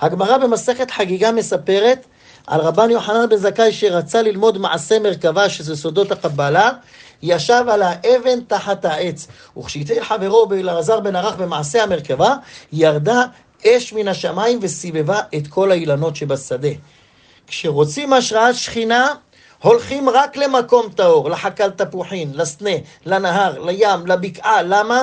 הגמרא 0.00 0.38
במסכת 0.38 0.90
חגיגה 0.90 1.32
מספרת 1.32 2.06
על 2.46 2.60
רבן 2.60 2.90
יוחנן 2.90 3.28
בן 3.28 3.36
זכאי 3.36 3.72
שרצה 3.72 4.22
ללמוד 4.22 4.58
מעשה 4.58 4.98
מרכבה, 4.98 5.48
שזה 5.48 5.76
סודות 5.76 6.12
הקבלה, 6.12 6.70
ישב 7.22 7.64
על 7.68 7.82
האבן 7.82 8.40
תחת 8.46 8.84
העץ. 8.84 9.26
וכשהתחיל 9.58 10.04
חברו 10.04 10.46
באלעזר 10.46 11.00
בן 11.00 11.16
ערך 11.16 11.36
במעשה 11.36 11.82
המרכבה, 11.82 12.34
ירדה 12.72 13.22
אש 13.66 13.92
מן 13.92 14.08
השמיים 14.08 14.58
וסיבבה 14.62 15.20
את 15.36 15.46
כל 15.46 15.70
האילנות 15.70 16.16
שבשדה. 16.16 16.68
כשרוצים 17.46 18.12
השראת 18.12 18.54
שכינה, 18.54 19.14
הולכים 19.62 20.08
רק 20.08 20.36
למקום 20.36 20.88
טהור, 20.94 21.30
לחקל 21.30 21.70
תפוחין, 21.70 22.30
לסנה, 22.34 22.70
לנהר, 23.06 23.64
לים, 23.64 24.06
לבקעה. 24.06 24.62
למה? 24.62 25.02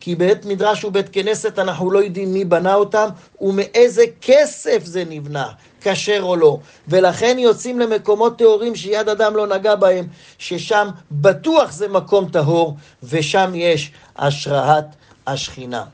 כי 0.00 0.14
בית 0.14 0.44
מדרש 0.44 0.84
ובית 0.84 1.08
כנסת 1.12 1.58
אנחנו 1.58 1.90
לא 1.90 1.98
יודעים 1.98 2.32
מי 2.32 2.44
בנה 2.44 2.74
אותם 2.74 3.08
ומאיזה 3.40 4.04
כסף 4.20 4.84
זה 4.84 5.04
נבנה, 5.08 5.48
כשר 5.80 6.22
או 6.22 6.36
לא. 6.36 6.58
ולכן 6.88 7.36
יוצאים 7.38 7.80
למקומות 7.80 8.38
טהורים 8.38 8.76
שיד 8.76 9.08
אדם 9.08 9.36
לא 9.36 9.46
נגע 9.46 9.74
בהם, 9.74 10.06
ששם 10.38 10.88
בטוח 11.10 11.72
זה 11.72 11.88
מקום 11.88 12.28
טהור 12.28 12.76
ושם 13.02 13.52
יש 13.54 13.92
השראת 14.16 14.86
השכינה. 15.26 15.84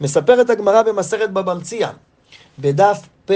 מספרת 0.00 0.50
הגמרא 0.50 0.82
במסכת 0.82 1.30
בבא 1.30 1.54
מציעא, 1.54 1.90
בדף 2.58 2.98
פ"ה 3.24 3.34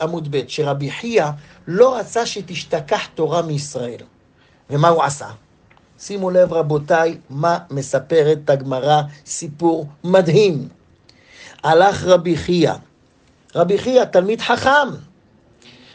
עמוד 0.00 0.28
ב', 0.30 0.40
שרבי 0.48 0.90
חייא 0.90 1.26
לא 1.66 1.96
רצה 1.96 2.26
שתשתכח 2.26 3.06
תורה 3.14 3.42
מישראל. 3.42 4.00
ומה 4.70 4.88
הוא 4.88 5.02
עשה? 5.02 5.28
שימו 5.98 6.30
לב 6.30 6.52
רבותיי, 6.52 7.18
מה 7.30 7.58
מספרת 7.70 8.50
הגמרא, 8.50 9.02
סיפור 9.26 9.86
מדהים. 10.04 10.68
הלך 11.64 12.04
רבי 12.04 12.36
חייא, 12.36 12.72
רבי 13.54 13.78
חייא 13.78 14.04
תלמיד 14.04 14.40
חכם, 14.40 14.88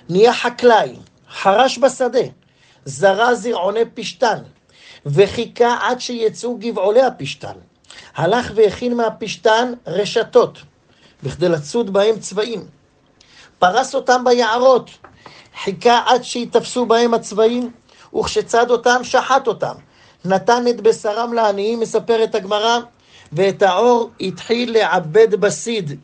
נהיה 0.10 0.34
חקלאי, 0.34 0.96
חרש 1.32 1.78
בשדה, 1.78 2.20
זרע 2.86 3.34
זרעוני 3.34 3.86
פשתן, 3.94 4.38
וחיכה 5.06 5.78
עד 5.82 6.00
שיצאו 6.00 6.58
גבעולי 6.58 7.02
הפשתן. 7.02 7.54
הלך 8.16 8.52
והכין 8.56 8.98
מהפשתן 8.98 9.74
רשתות, 9.88 10.58
בכדי 11.24 11.50
לצוד 11.50 11.94
בהם 11.94 12.20
צבעים. 12.20 12.66
פרס 13.60 13.96
אותם 13.96 14.24
ביערות, 14.24 14.90
חיכה 15.64 16.02
עד 16.06 16.24
שיתפסו 16.24 16.86
בהם 16.86 17.14
הצבעים, 17.14 17.72
וכשצד 18.16 18.72
אותם, 18.72 19.04
שחט 19.04 19.48
אותם. 19.48 19.74
נתן 20.26 20.64
את 20.70 20.82
בשרם 20.82 21.34
לעניים, 21.34 21.80
מספרת 21.80 22.36
הגמרא, 22.36 22.80
ואת 23.32 23.62
האור 23.62 24.10
התחיל 24.22 24.74
לעבד 24.74 25.36
בסיד. 25.36 26.00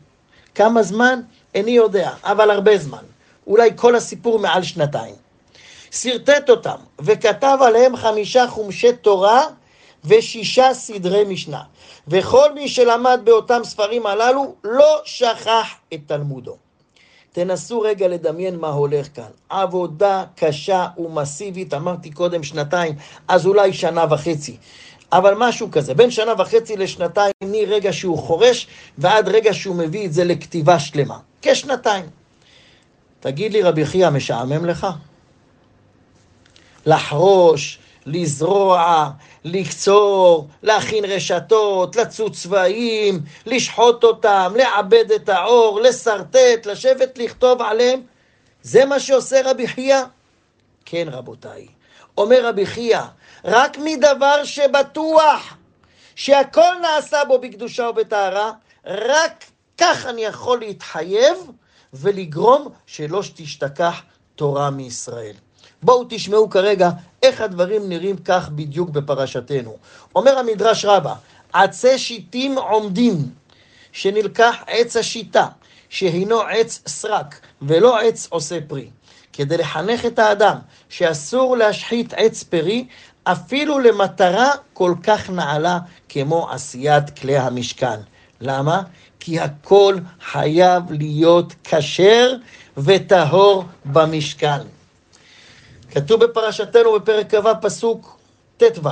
כמה 0.54 0.82
זמן? 0.82 1.20
איני 1.54 1.70
יודע, 1.70 2.10
אבל 2.22 2.50
הרבה 2.50 2.78
זמן. 2.78 3.02
אולי 3.46 3.70
כל 3.76 3.96
הסיפור 3.96 4.38
מעל 4.38 4.62
שנתיים. 4.62 5.14
שרטט 5.90 6.50
אותם, 6.50 6.76
וכתב 6.98 7.58
עליהם 7.60 7.96
חמישה 7.96 8.46
חומשי 8.48 8.92
תורה 8.92 9.46
ושישה 10.04 10.74
סדרי 10.74 11.24
משנה. 11.24 11.62
וכל 12.08 12.54
מי 12.54 12.68
שלמד 12.68 13.20
באותם 13.24 13.60
ספרים 13.64 14.06
הללו 14.06 14.54
לא 14.64 15.00
שכח 15.04 15.68
את 15.94 16.00
תלמודו. 16.06 16.56
תנסו 17.32 17.80
רגע 17.80 18.08
לדמיין 18.08 18.56
מה 18.56 18.68
הולך 18.68 19.08
כאן. 19.14 19.30
עבודה 19.48 20.24
קשה 20.36 20.86
ומסיבית, 20.98 21.74
אמרתי 21.74 22.10
קודם 22.10 22.42
שנתיים, 22.42 22.94
אז 23.28 23.46
אולי 23.46 23.72
שנה 23.72 24.04
וחצי. 24.10 24.56
אבל 25.12 25.34
משהו 25.38 25.70
כזה, 25.70 25.94
בין 25.94 26.10
שנה 26.10 26.32
וחצי 26.38 26.76
לשנתיים, 26.76 27.32
מרגע 27.44 27.92
שהוא 27.92 28.18
חורש 28.18 28.66
ועד 28.98 29.28
רגע 29.28 29.54
שהוא 29.54 29.76
מביא 29.76 30.06
את 30.06 30.12
זה 30.12 30.24
לכתיבה 30.24 30.78
שלמה. 30.78 31.18
כשנתיים. 31.42 32.04
תגיד 33.20 33.52
לי, 33.52 33.62
רבי 33.62 33.86
חייא, 33.86 34.10
משעמם 34.10 34.64
לך? 34.64 34.86
לחרוש, 36.86 37.78
לזרוע, 38.08 39.10
לקצור, 39.44 40.48
להכין 40.62 41.04
רשתות, 41.04 41.96
לצוץ 41.96 42.42
צבעים, 42.42 43.20
לשחוט 43.46 44.04
אותם, 44.04 44.52
לעבד 44.56 45.12
את 45.12 45.28
האור, 45.28 45.80
לשרטט, 45.80 46.66
לשבת 46.66 47.18
לכתוב 47.18 47.62
עליהם. 47.62 48.00
זה 48.62 48.84
מה 48.84 49.00
שעושה 49.00 49.40
רבי 49.44 49.68
חייא? 49.68 50.02
כן, 50.84 51.08
רבותיי. 51.10 51.66
אומר 52.18 52.46
רבי 52.46 52.66
חייא, 52.66 53.02
רק 53.44 53.78
מדבר 53.78 54.44
שבטוח 54.44 55.56
שהכל 56.14 56.74
נעשה 56.82 57.24
בו 57.24 57.38
בקדושה 57.38 57.88
ובטהרה, 57.88 58.52
רק 58.86 59.44
כך 59.78 60.06
אני 60.06 60.24
יכול 60.24 60.58
להתחייב 60.58 61.36
ולגרום 61.92 62.68
שלא 62.86 63.22
תשתכח 63.34 64.02
תורה 64.34 64.70
מישראל. 64.70 65.34
בואו 65.82 66.06
תשמעו 66.08 66.50
כרגע 66.50 66.90
איך 67.22 67.40
הדברים 67.40 67.88
נראים 67.88 68.16
כך 68.16 68.48
בדיוק 68.48 68.90
בפרשתנו. 68.90 69.76
אומר 70.14 70.38
המדרש 70.38 70.84
רבה, 70.84 71.14
עצי 71.52 71.98
שיטים 71.98 72.58
עומדים, 72.58 73.16
שנלקח 73.92 74.56
עץ 74.66 74.96
השיטה, 74.96 75.46
שהינו 75.88 76.40
עץ 76.40 76.82
סרק, 76.86 77.40
ולא 77.62 78.00
עץ 78.00 78.26
עושה 78.30 78.58
פרי. 78.68 78.90
כדי 79.32 79.56
לחנך 79.56 80.06
את 80.06 80.18
האדם 80.18 80.56
שאסור 80.88 81.56
להשחית 81.56 82.14
עץ 82.16 82.42
פרי, 82.42 82.86
אפילו 83.24 83.78
למטרה 83.78 84.50
כל 84.72 84.94
כך 85.02 85.30
נעלה 85.30 85.78
כמו 86.08 86.50
עשיית 86.50 87.10
כלי 87.10 87.38
המשכן. 87.38 88.00
למה? 88.40 88.82
כי 89.20 89.40
הכל 89.40 89.96
חייב 90.30 90.82
להיות 90.92 91.54
כשר 91.64 92.34
וטהור 92.76 93.64
במשכן. 93.84 94.77
כתוב 95.92 96.24
בפרשתנו 96.24 96.92
בפרק 96.92 97.34
כ"ו 97.34 97.48
פסוק 97.62 98.18
ט"ו: 98.56 98.88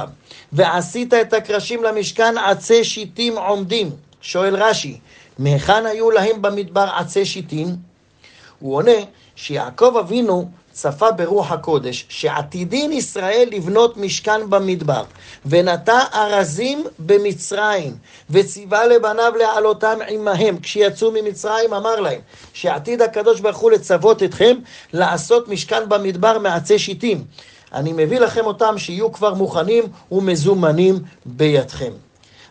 ועשית 0.53 1.15
את 1.15 1.33
הקרשים 1.33 1.83
למשכן 1.83 2.39
עצי 2.39 2.85
שיטים 2.85 3.39
עומדים. 3.39 3.91
שואל 4.21 4.57
רש"י, 4.57 4.99
מהיכן 5.39 5.87
היו 5.87 6.11
להם 6.11 6.43
במדבר 6.43 6.89
עצי 6.97 7.25
שיטים? 7.25 7.67
הוא 8.59 8.77
עונה 8.77 8.93
שיעקב 9.37 9.97
אבינו 10.01 10.51
צפה 10.77 11.11
ברוח 11.11 11.53
הקודש, 11.53 12.07
שעתידין 12.09 12.93
ישראל 12.93 13.49
לבנות 13.53 13.97
משכן 13.97 14.51
במדבר, 14.51 15.05
ונטע 15.47 15.99
ארזים 16.15 16.85
במצרים, 16.99 17.97
וציווה 18.31 18.87
לבניו 18.87 19.33
להעלותם 19.39 19.99
עמהם. 20.09 20.59
כשיצאו 20.63 21.13
ממצרים 21.13 21.75
אמר 21.75 22.01
להם, 22.01 22.21
שעתיד 22.53 23.03
הקדוש 23.03 23.41
ברוך 23.41 23.57
הוא 23.57 23.71
לצוות 23.71 24.23
אתכם 24.23 24.57
לעשות 24.93 25.49
משכן 25.49 25.89
במדבר 25.89 26.39
מעצי 26.39 26.79
שיטים. 26.79 27.25
אני 27.73 27.93
מביא 27.93 28.19
לכם 28.19 28.47
אותם 28.47 28.79
שיהיו 28.79 29.13
כבר 29.13 29.35
מוכנים 29.35 29.85
ומזומנים 30.13 30.99
בידכם. 31.27 31.93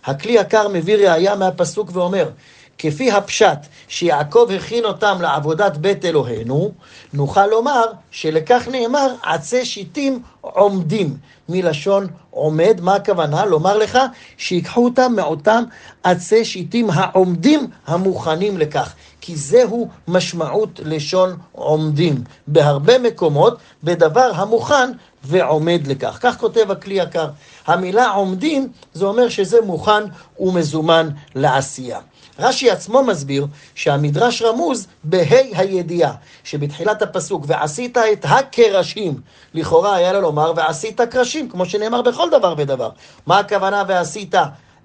הכלי 0.06 0.32
יקר 0.32 0.68
מביא 0.68 0.96
ראייה 0.96 1.36
מהפסוק 1.36 1.90
ואומר, 1.94 2.30
כפי 2.78 3.12
הפשט 3.12 3.58
שיעקב 3.88 4.48
הכין 4.56 4.86
אותם 4.86 5.18
לעבודת 5.22 5.78
בית 5.78 6.06
אלוהינו, 6.06 6.72
נוכל 7.14 7.48
לומר 7.48 7.84
שלכך 8.12 8.68
נאמר 8.72 9.14
עצי 9.24 9.66
שיטים 9.66 10.22
עומדים, 10.42 11.18
מלשון 11.50 12.08
עומד, 12.30 12.80
מה 12.82 12.96
הכוונה? 12.96 13.46
לומר 13.46 13.78
לך 13.78 14.00
שיקחו 14.38 14.86
אותם 14.86 15.14
מאותם 15.16 15.64
עצי 16.04 16.46
שיטים 16.46 16.90
העומדים 16.90 17.68
המוכנים 17.88 18.58
לכך, 18.58 18.94
כי 19.22 19.36
זהו 19.36 19.90
משמעות 20.08 20.80
לשון 20.84 21.38
עומדים. 21.52 22.24
בהרבה 22.48 23.00
מקומות, 23.00 23.58
בדבר 23.84 24.32
המוכן 24.36 24.92
ועומד 25.24 25.88
לכך. 25.88 26.18
כך 26.22 26.38
כותב 26.40 26.72
הכלי 26.72 26.94
יקר. 26.94 27.30
המילה 27.68 28.10
עומדים, 28.10 28.72
זה 28.94 29.06
אומר 29.06 29.30
שזה 29.30 29.62
מוכן 29.62 30.04
ומזומן 30.40 31.10
לעשייה. 31.36 32.00
רש"י 32.40 32.72
עצמו 32.72 33.04
מסביר 33.04 33.48
שהמדרש 33.76 34.42
רמוז 34.42 34.88
בה' 35.04 35.26
הידיעה, 35.54 36.14
שבתחילת 36.44 37.02
הפסוק, 37.02 37.44
ועשית 37.48 37.98
את 37.98 38.26
הקרשים, 38.30 39.22
לכאורה 39.54 39.96
היה 39.96 40.14
לו 40.14 40.22
לומר, 40.22 40.54
ועשית 40.56 41.02
קרשים, 41.02 41.50
כמו 41.50 41.66
שנאמר 41.66 42.02
בכל 42.02 42.30
דבר 42.30 42.54
ודבר. 42.58 42.90
מה 43.26 43.40
הכוונה 43.40 43.84
ועשית 43.88 44.36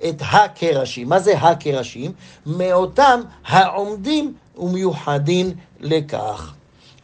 את 0.08 0.22
הקרשים? 0.32 1.08
מה 1.08 1.18
זה 1.18 1.38
הקרשים? 1.38 2.12
מאותם 2.46 3.20
העומדים 3.46 4.34
ומיוחדים 4.56 5.52
לכך. 5.80 6.52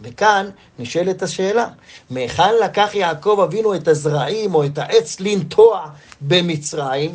וכאן 0.01 0.51
נשאלת 0.79 1.23
השאלה, 1.23 1.69
מהיכן 2.11 2.55
לקח 2.65 2.91
יעקב 2.95 3.41
אבינו 3.45 3.75
את 3.75 3.89
הזרעים 3.89 4.55
או 4.55 4.65
את 4.65 4.79
העץ 4.79 5.21
לנטוע 5.21 5.91
במצרים, 6.21 7.13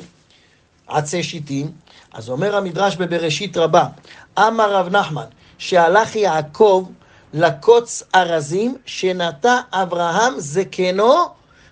עצי 0.88 1.24
שיטים? 1.24 1.72
אז 2.14 2.30
אומר 2.30 2.56
המדרש 2.56 2.96
בבראשית 2.96 3.58
רבה, 3.58 3.86
אמר 4.40 4.74
רב 4.74 4.90
נחמן, 4.96 5.26
שהלך 5.58 6.16
יעקב 6.16 6.86
לקוץ 7.34 8.04
ארזים 8.16 8.78
שנטע 8.86 9.60
אברהם 9.72 10.34
זקנו 10.38 11.16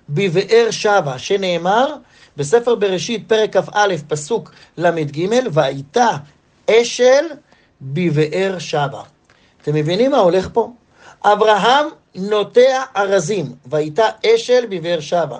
בבאר 0.10 0.67
שבע, 0.71 1.17
שנאמר 1.17 1.95
בספר 2.38 2.75
בראשית 2.75 3.23
פרק 3.28 3.58
כ"א 3.58 3.95
פסוק 4.08 4.52
ל"ג, 4.78 5.25
והייתה 5.52 6.10
אשל 6.69 7.25
בבאר 7.82 8.60
שבע. 8.60 9.02
אתם 9.62 9.75
מבינים 9.75 10.12
מה 10.12 10.17
הולך 10.17 10.49
פה? 10.54 10.71
אברהם 11.23 11.86
נוטע 12.15 12.84
ארזים, 12.97 13.56
והייתה 13.65 14.06
אשל 14.25 14.65
בבאר 14.69 14.99
שבע. 14.99 15.38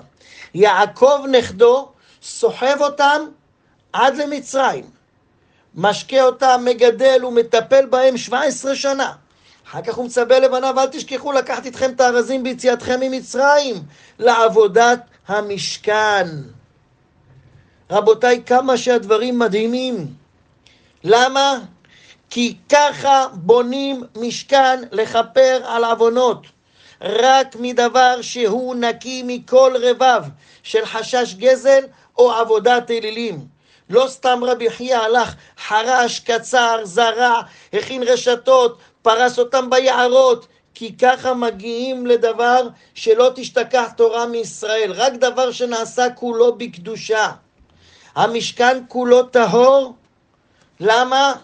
יעקב 0.54 1.18
נכדו 1.30 1.88
סוחב 2.22 2.76
אותם 2.80 3.20
עד 3.92 4.16
למצרים. 4.16 4.84
משקה 5.74 6.22
אותם, 6.22 6.62
מגדל 6.64 7.24
ומטפל 7.24 7.86
בהם 7.86 8.16
17 8.16 8.76
שנה. 8.76 9.12
אחר 9.68 9.82
כך 9.82 9.94
הוא 9.94 10.06
מצווה 10.06 10.38
לבניו, 10.38 10.80
אל 10.80 10.86
תשכחו 10.86 11.32
לקחת 11.32 11.66
איתכם 11.66 11.90
את 11.90 12.00
הארזים 12.00 12.42
ביציאתכם 12.42 13.00
ממצרים 13.00 13.76
לעבודת 14.18 15.00
המשכן. 15.28 16.26
רבותיי, 17.90 18.42
כמה 18.46 18.76
שהדברים 18.76 19.38
מדהימים. 19.38 20.06
למה? 21.04 21.58
כי 22.30 22.56
ככה 22.68 23.26
בונים 23.32 24.04
משכן 24.16 24.80
לכפר 24.92 25.60
על 25.64 25.84
עוונות. 25.84 26.46
רק 27.02 27.56
מדבר 27.60 28.22
שהוא 28.22 28.74
נקי 28.74 29.22
מכל 29.26 29.74
רבב 29.80 30.22
של 30.62 30.86
חשש 30.86 31.34
גזל 31.34 31.80
או 32.18 32.32
עבודת 32.32 32.90
אלילים. 32.90 33.46
לא 33.90 34.04
סתם 34.08 34.40
רבי 34.42 34.70
חייא 34.70 34.96
הלך, 34.96 35.34
חרש, 35.66 36.20
קצר, 36.20 36.80
זרע, 36.84 37.40
הכין 37.72 38.02
רשתות, 38.02 38.78
פרס 39.02 39.38
אותם 39.38 39.70
ביערות, 39.70 40.46
כי 40.74 40.96
ככה 40.96 41.34
מגיעים 41.34 42.06
לדבר 42.06 42.68
שלא 42.94 43.30
תשתכח 43.34 43.88
תורה 43.96 44.26
מישראל, 44.26 44.92
רק 44.92 45.12
דבר 45.12 45.52
שנעשה 45.52 46.10
כולו 46.14 46.54
בקדושה. 46.54 47.30
המשכן 48.14 48.82
כולו 48.88 49.22
טהור, 49.22 49.94
למה? 50.80 51.34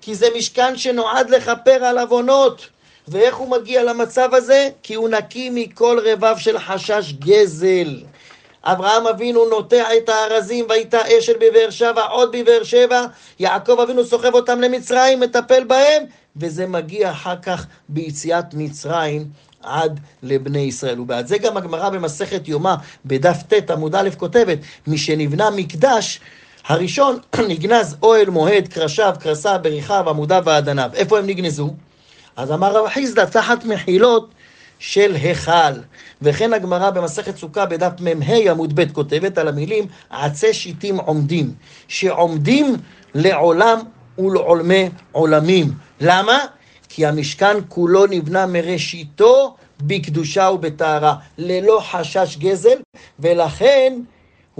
כי 0.00 0.14
זה 0.14 0.28
משכן 0.36 0.76
שנועד 0.76 1.30
לכפר 1.30 1.84
על 1.84 1.98
עוונות. 1.98 2.66
ואיך 3.08 3.36
הוא 3.36 3.48
מגיע 3.48 3.82
למצב 3.82 4.34
הזה? 4.34 4.68
כי 4.82 4.94
הוא 4.94 5.08
נקי 5.08 5.50
מכל 5.52 5.98
רבב 6.04 6.34
של 6.38 6.58
חשש 6.58 7.12
גזל. 7.12 7.96
אברהם 8.64 9.06
אבינו 9.06 9.48
נוטע 9.48 9.96
את 9.96 10.08
הארזים, 10.08 10.66
והייתה 10.68 10.98
אשל 11.18 11.32
בבאר 11.40 11.70
שבע, 11.70 12.02
עוד 12.02 12.36
בבאר 12.36 12.62
שבע, 12.62 13.06
יעקב 13.38 13.80
אבינו 13.80 14.04
סוחב 14.04 14.34
אותם 14.34 14.60
למצרים, 14.60 15.20
מטפל 15.20 15.64
בהם, 15.64 16.02
וזה 16.36 16.66
מגיע 16.66 17.10
אחר 17.10 17.36
כך 17.36 17.66
ביציאת 17.88 18.54
מצרים 18.54 19.24
עד 19.62 20.00
לבני 20.22 20.58
ישראל. 20.58 21.00
ובעד 21.00 21.26
זה 21.26 21.38
גם 21.38 21.56
הגמרא 21.56 21.88
במסכת 21.88 22.48
יומא, 22.48 22.74
בדף 23.04 23.36
ט' 23.48 23.70
עמוד 23.70 23.94
א' 23.94 24.08
כותבת, 24.18 24.58
משנבנה 24.86 25.50
מקדש, 25.50 26.20
הראשון 26.66 27.18
נגנז 27.48 27.96
אוהל 28.02 28.30
מועד, 28.30 28.68
קרשיו, 28.68 29.14
קרסיו, 29.20 29.58
בריחיו, 29.62 30.10
עמודיו 30.10 30.42
ועדניו. 30.46 30.90
איפה 30.94 31.18
הם 31.18 31.26
נגנזו? 31.26 31.70
אז 32.36 32.52
אמר 32.52 32.76
רב 32.76 32.88
חיסדא, 32.88 33.24
תחת 33.24 33.64
מחילות 33.64 34.30
של 34.80 35.14
היכל. 35.14 35.72
וכן 36.22 36.52
הגמרא 36.52 36.90
במסכת 36.90 37.36
סוכה 37.36 37.66
בדף 37.66 37.92
מ"ה 38.00 38.50
עמוד 38.50 38.80
ב' 38.80 38.92
כותבת 38.92 39.38
על 39.38 39.48
המילים 39.48 39.86
עצי 40.10 40.54
שיטים 40.54 40.96
עומדים, 40.96 41.54
שעומדים 41.88 42.76
לעולם 43.14 43.80
ולעולמי 44.18 44.88
עולמים. 45.12 45.72
למה? 46.00 46.38
כי 46.88 47.06
המשכן 47.06 47.56
כולו 47.68 48.06
נבנה 48.06 48.46
מראשיתו 48.46 49.56
בקדושה 49.80 50.50
ובטהרה, 50.54 51.14
ללא 51.38 51.80
חשש 51.90 52.36
גזל, 52.36 52.78
ולכן 53.20 54.00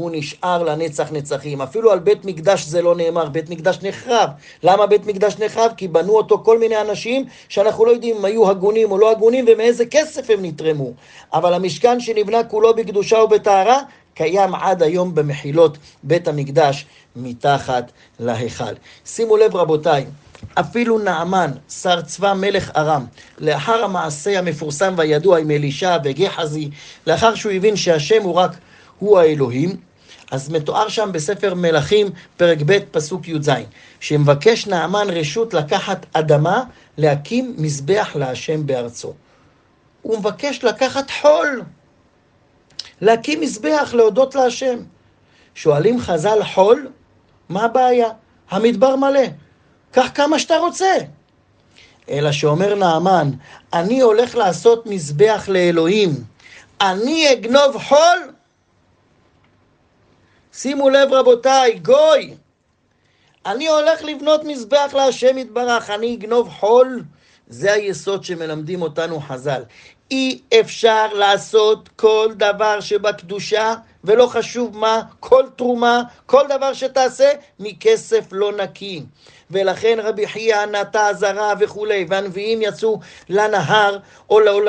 הוא 0.01 0.11
נשאר 0.15 0.63
לנצח 0.63 1.13
נצחים. 1.13 1.63
אפילו 1.63 1.93
על 1.93 1.99
בית 1.99 2.25
מקדש 2.25 2.65
זה 2.65 2.83
לא 2.83 2.97
נאמר, 2.97 3.29
בית 3.29 3.51
מקדש 3.51 3.79
נחרב. 3.83 4.31
למה 4.63 4.87
בית 4.87 5.07
מקדש 5.07 5.37
נחרב? 5.39 5.73
כי 5.77 5.89
בנו 5.89 6.13
אותו 6.13 6.43
כל 6.45 6.59
מיני 6.59 6.81
אנשים 6.81 7.25
שאנחנו 7.49 7.85
לא 7.85 7.91
יודעים 7.91 8.17
אם 8.17 8.25
היו 8.25 8.51
הגונים 8.51 8.93
או 8.93 8.99
לא 8.99 9.11
הגונים 9.11 9.45
ומאיזה 9.49 9.87
כסף 9.87 10.31
הם 10.31 10.45
נתרמו. 10.45 10.93
אבל 11.33 11.55
המשכן 11.55 12.01
שנבנה 12.01 12.45
כולו 12.45 12.75
בקדושה 12.75 13.19
ובטהרה, 13.19 13.81
קיים 14.15 14.55
עד 14.55 14.83
היום 14.83 15.15
במחילות 15.15 15.79
בית 16.03 16.29
המקדש 16.29 16.87
מתחת 17.17 17.93
להיכל. 18.21 18.75
שימו 19.07 19.37
לב 19.37 19.57
רבותיי, 19.57 20.07
אפילו 20.55 20.99
נעמן, 20.99 21.51
שר 21.69 22.01
צבא 22.01 22.33
מלך 22.33 22.71
ארם, 22.77 23.07
לאחר 23.39 23.85
המעשה 23.85 24.39
המפורסם 24.39 24.95
והידוע 24.97 25.39
עם 25.39 25.51
אלישע 25.51 25.97
וגחזי, 26.05 26.71
לאחר 27.07 27.35
שהוא 27.35 27.53
הבין 27.53 27.77
שהשם 27.77 28.23
הוא 28.23 28.35
רק 28.35 28.51
הוא 28.99 29.19
האלוהים, 29.19 29.89
אז 30.31 30.49
מתואר 30.51 30.88
שם 30.88 31.11
בספר 31.12 31.55
מלכים, 31.55 32.07
פרק 32.37 32.59
ב', 32.66 32.79
פסוק 32.90 33.29
י"ז, 33.29 33.51
שמבקש 34.01 34.66
נעמן 34.66 35.07
רשות 35.11 35.55
לקחת 35.55 36.07
אדמה, 36.12 36.62
להקים 36.99 37.55
מזבח 37.59 38.11
להשם 38.14 38.66
בארצו. 38.66 39.12
הוא 40.03 40.19
מבקש 40.19 40.64
לקחת 40.64 41.11
חול, 41.21 41.62
להקים 43.01 43.40
מזבח, 43.40 43.90
להודות 43.97 44.35
להשם. 44.35 44.79
שואלים 45.55 46.01
חז"ל 46.01 46.45
חול, 46.45 46.88
מה 47.49 47.64
הבעיה? 47.64 48.09
המדבר 48.51 48.97
מלא. 48.97 49.27
קח 49.90 50.11
כמה 50.14 50.38
שאתה 50.38 50.57
רוצה. 50.57 50.95
אלא 52.09 52.33
שאומר 52.33 52.75
נעמן, 52.75 53.31
אני 53.73 54.01
הולך 54.01 54.35
לעשות 54.35 54.87
מזבח 54.87 55.45
לאלוהים. 55.49 56.25
אני 56.81 57.33
אגנוב 57.33 57.79
חול? 57.88 58.33
שימו 60.53 60.91
לב 60.91 61.13
רבותיי, 61.13 61.79
גוי, 61.79 62.35
אני 63.47 63.69
הולך 63.69 64.03
לבנות 64.03 64.45
מזבח 64.45 64.91
להשם 64.95 65.39
יתברך, 65.39 65.91
אני 65.91 66.15
אגנוב 66.15 66.49
חול? 66.49 67.03
זה 67.49 67.73
היסוד 67.73 68.25
שמלמדים 68.25 68.83
אותנו 68.83 69.21
חז"ל. 69.21 69.63
אי 70.11 70.41
אפשר 70.61 71.07
לעשות 71.13 71.89
כל 71.89 72.29
דבר 72.37 72.81
שבקדושה, 72.81 73.75
ולא 74.05 74.27
חשוב 74.27 74.77
מה, 74.77 75.03
כל 75.21 75.45
תרומה, 75.57 76.03
כל 76.27 76.43
דבר 76.49 76.73
שתעשה, 76.75 77.31
מכסף 77.61 78.25
לא 78.33 78.53
נקי. 78.53 79.03
ולכן 79.51 79.99
רבי 80.03 80.27
חייא 80.27 80.65
נטע 80.65 81.13
זרע 81.13 81.53
וכולי, 81.61 82.07
והנביאים 82.09 82.63
יצאו 82.63 83.01
לנהר 83.29 83.99
או 84.31 84.41
ל, 84.41 84.49
ל, 84.49 84.69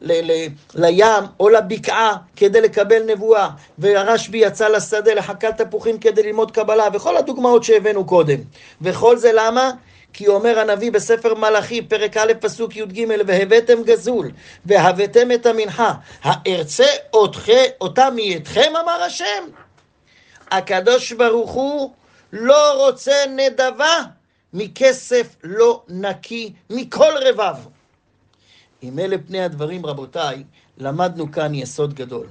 ל, 0.00 0.12
ל, 0.32 0.46
לים 0.74 1.24
או 1.40 1.48
לבקעה 1.48 2.16
כדי 2.36 2.60
לקבל 2.60 3.02
נבואה, 3.02 3.48
והרשב"י 3.78 4.38
יצא 4.38 4.68
לשדה 4.68 5.14
לחכת 5.14 5.60
תפוחים 5.60 5.98
כדי 5.98 6.22
ללמוד 6.22 6.50
קבלה, 6.50 6.88
וכל 6.92 7.16
הדוגמאות 7.16 7.64
שהבאנו 7.64 8.06
קודם. 8.06 8.38
וכל 8.82 9.16
זה 9.16 9.30
למה? 9.34 9.70
כי 10.12 10.28
אומר 10.28 10.58
הנביא 10.58 10.92
בספר 10.92 11.34
מלאכי, 11.34 11.82
פרק 11.82 12.16
א', 12.16 12.32
פסוק 12.40 12.76
י"ג, 12.76 13.04
והבאתם 13.26 13.82
גזול, 13.82 14.30
והבאתם 14.66 15.32
את 15.32 15.46
המנחה, 15.46 15.92
הארצה 16.22 16.86
אותה 17.80 18.08
מאתכם, 18.16 18.72
אמר 18.82 19.02
השם. 19.02 19.44
הקדוש 20.50 21.12
ברוך 21.12 21.50
הוא 21.50 21.90
לא 22.32 22.86
רוצה 22.86 23.12
נדבה 23.36 24.02
מכסף 24.54 25.36
לא 25.44 25.82
נקי 25.88 26.52
מכל 26.70 27.12
רבב. 27.28 27.56
אם 28.82 28.98
אלה 28.98 29.16
פני 29.26 29.40
הדברים, 29.40 29.86
רבותיי, 29.86 30.44
למדנו 30.78 31.32
כאן 31.32 31.54
יסוד 31.54 31.94
גדול. 31.94 32.26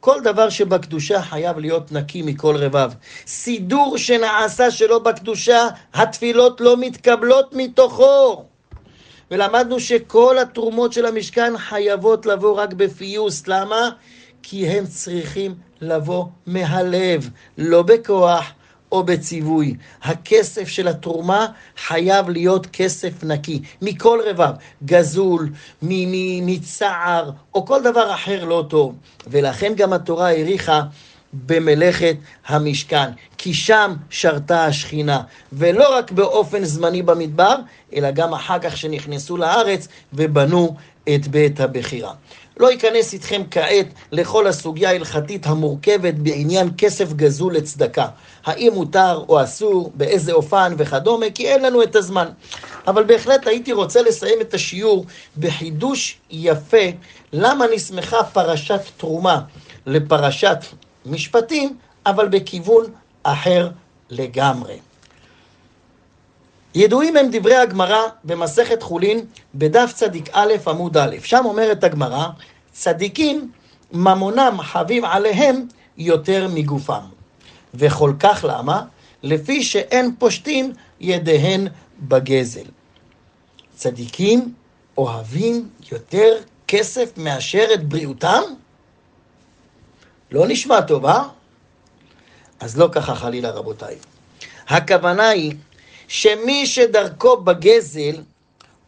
כל 0.00 0.20
דבר 0.24 0.48
שבקדושה 0.48 1.22
חייב 1.22 1.58
להיות 1.58 1.92
נקי 1.92 2.22
מכל 2.22 2.56
רבב. 2.56 2.92
סידור 3.26 3.98
שנעשה 3.98 4.70
שלא 4.70 4.98
בקדושה, 4.98 5.68
התפילות 5.94 6.60
לא 6.60 6.76
מתקבלות 6.76 7.52
מתוכו. 7.52 8.44
ולמדנו 9.30 9.80
שכל 9.80 10.38
התרומות 10.38 10.92
של 10.92 11.06
המשכן 11.06 11.58
חייבות 11.58 12.26
לבוא 12.26 12.60
רק 12.60 12.72
בפיוס. 12.72 13.46
למה? 13.46 13.90
כי 14.42 14.68
הם 14.68 14.86
צריכים 14.86 15.54
לבוא 15.80 16.24
מהלב, 16.46 17.30
לא 17.58 17.82
בכוח, 17.82 18.52
או 18.94 19.02
בציווי. 19.02 19.74
הכסף 20.02 20.68
של 20.68 20.88
התרומה 20.88 21.46
חייב 21.86 22.28
להיות 22.28 22.66
כסף 22.72 23.24
נקי, 23.24 23.62
מכל 23.82 24.20
רבב, 24.26 24.52
גזול, 24.84 25.52
מצער, 25.82 27.30
או 27.54 27.66
כל 27.66 27.82
דבר 27.82 28.14
אחר 28.14 28.44
לא 28.44 28.64
טוב. 28.68 28.94
ולכן 29.26 29.72
גם 29.76 29.92
התורה 29.92 30.28
העריכה 30.28 30.82
במלאכת 31.32 32.16
המשכן, 32.46 33.10
כי 33.38 33.54
שם 33.54 33.94
שרתה 34.10 34.64
השכינה, 34.64 35.22
ולא 35.52 35.98
רק 35.98 36.10
באופן 36.10 36.64
זמני 36.64 37.02
במדבר, 37.02 37.56
אלא 37.94 38.10
גם 38.10 38.34
אחר 38.34 38.58
כך 38.58 38.76
שנכנסו 38.76 39.36
לארץ 39.36 39.88
ובנו 40.12 40.76
את 41.14 41.28
בית 41.28 41.60
הבחירה. 41.60 42.12
לא 42.60 42.74
אכנס 42.74 43.12
איתכם 43.12 43.42
כעת 43.50 43.86
לכל 44.12 44.46
הסוגיה 44.46 44.90
ההלכתית 44.90 45.46
המורכבת 45.46 46.14
בעניין 46.14 46.68
כסף 46.78 47.12
גזול 47.12 47.56
לצדקה. 47.56 48.06
האם 48.44 48.72
מותר 48.74 49.24
או 49.28 49.44
אסור, 49.44 49.92
באיזה 49.94 50.32
אופן 50.32 50.74
וכדומה, 50.78 51.26
כי 51.34 51.48
אין 51.48 51.62
לנו 51.62 51.82
את 51.82 51.96
הזמן. 51.96 52.28
אבל 52.86 53.04
בהחלט 53.04 53.46
הייתי 53.46 53.72
רוצה 53.72 54.02
לסיים 54.02 54.40
את 54.40 54.54
השיעור 54.54 55.06
בחידוש 55.38 56.18
יפה 56.30 56.86
למה 57.32 57.64
נסמכה 57.74 58.24
פרשת 58.24 58.80
תרומה 58.96 59.40
לפרשת 59.86 60.58
משפטים, 61.06 61.76
אבל 62.06 62.28
בכיוון 62.28 62.84
אחר 63.22 63.68
לגמרי. 64.10 64.74
ידועים 66.74 67.16
הם 67.16 67.26
דברי 67.30 67.56
הגמרא 67.56 68.02
במסכת 68.24 68.82
חולין 68.82 69.26
בדף 69.54 69.92
צדיק 69.94 70.28
א' 70.32 70.52
עמוד 70.66 70.96
א', 70.96 71.16
שם 71.24 71.42
אומרת 71.44 71.84
הגמרא, 71.84 72.28
צדיקים 72.72 73.50
ממונם 73.92 74.56
חביב 74.62 75.04
עליהם 75.04 75.66
יותר 75.98 76.48
מגופם. 76.54 77.04
וכל 77.74 78.12
כך 78.20 78.44
למה? 78.48 78.82
לפי 79.22 79.62
שאין 79.62 80.14
פושטים 80.18 80.72
ידיהן 81.00 81.68
בגזל. 82.00 82.64
צדיקים 83.76 84.54
אוהבים 84.98 85.68
יותר 85.92 86.36
כסף 86.68 87.18
מאשר 87.18 87.66
את 87.74 87.88
בריאותם? 87.88 88.42
לא 90.30 90.44
נשמע 90.48 90.80
טוב, 90.80 91.06
אה? 91.06 91.22
אז 92.60 92.78
לא 92.78 92.88
ככה 92.92 93.14
חלילה 93.14 93.50
רבותיי. 93.50 93.96
הכוונה 94.68 95.28
היא 95.28 95.52
שמי 96.08 96.66
שדרכו 96.66 97.36
בגזל, 97.36 98.22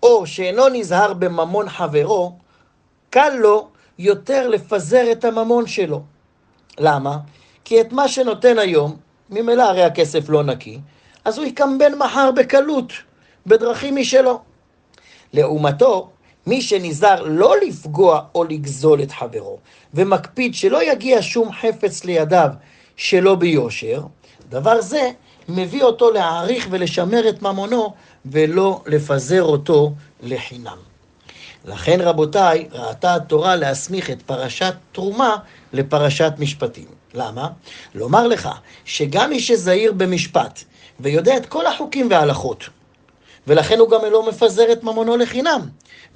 או 0.03 0.27
שאינו 0.27 0.69
נזהר 0.69 1.13
בממון 1.13 1.69
חברו, 1.69 2.33
קל 3.11 3.31
לו 3.39 3.69
יותר 3.99 4.49
לפזר 4.49 5.13
את 5.13 5.25
הממון 5.25 5.67
שלו. 5.67 6.03
למה? 6.79 7.19
כי 7.65 7.81
את 7.81 7.93
מה 7.93 8.09
שנותן 8.09 8.59
היום, 8.59 8.97
ממילא 9.31 9.63
הרי 9.63 9.83
הכסף 9.83 10.29
לא 10.29 10.43
נקי, 10.43 10.81
אז 11.25 11.39
הוא 11.39 11.47
יקמבן 11.47 11.95
מחר 11.95 12.31
בקלות, 12.31 12.93
בדרכים 13.47 13.97
משלו. 13.97 14.41
לעומתו, 15.33 16.11
מי 16.47 16.63
שנזהר 16.63 17.23
לא 17.23 17.55
לפגוע 17.67 18.21
או 18.35 18.45
לגזול 18.45 19.03
את 19.03 19.13
חברו, 19.13 19.59
ומקפיד 19.95 20.55
שלא 20.55 20.93
יגיע 20.93 21.19
שום 21.21 21.53
חפץ 21.53 22.05
לידיו 22.05 22.51
שלא 22.97 23.35
ביושר, 23.35 24.03
דבר 24.49 24.81
זה 24.81 25.11
מביא 25.49 25.83
אותו 25.83 26.11
להעריך 26.11 26.69
ולשמר 26.71 27.29
את 27.29 27.43
ממונו, 27.43 27.95
ולא 28.27 28.83
לפזר 28.87 29.43
אותו 29.43 29.93
לחינם. 30.23 30.79
לכן 31.65 32.01
רבותיי, 32.01 32.69
ראתה 32.73 33.15
התורה 33.15 33.57
להסמיך 33.57 34.11
את 34.11 34.23
פרשת 34.23 34.75
תרומה 34.93 35.37
לפרשת 35.73 36.33
משפטים. 36.39 36.87
למה? 37.15 37.49
לומר 37.95 38.27
לך 38.27 38.49
שגם 38.85 39.31
מי 39.31 39.41
שזהיר 39.41 39.93
במשפט 39.93 40.65
ויודע 41.01 41.37
את 41.37 41.47
כל 41.47 41.67
החוקים 41.67 42.11
וההלכות, 42.11 42.65
ולכן 43.47 43.79
הוא 43.79 43.91
גם 43.91 44.01
לא 44.11 44.29
מפזר 44.29 44.73
את 44.73 44.83
ממונו 44.83 45.17
לחינם. 45.17 45.61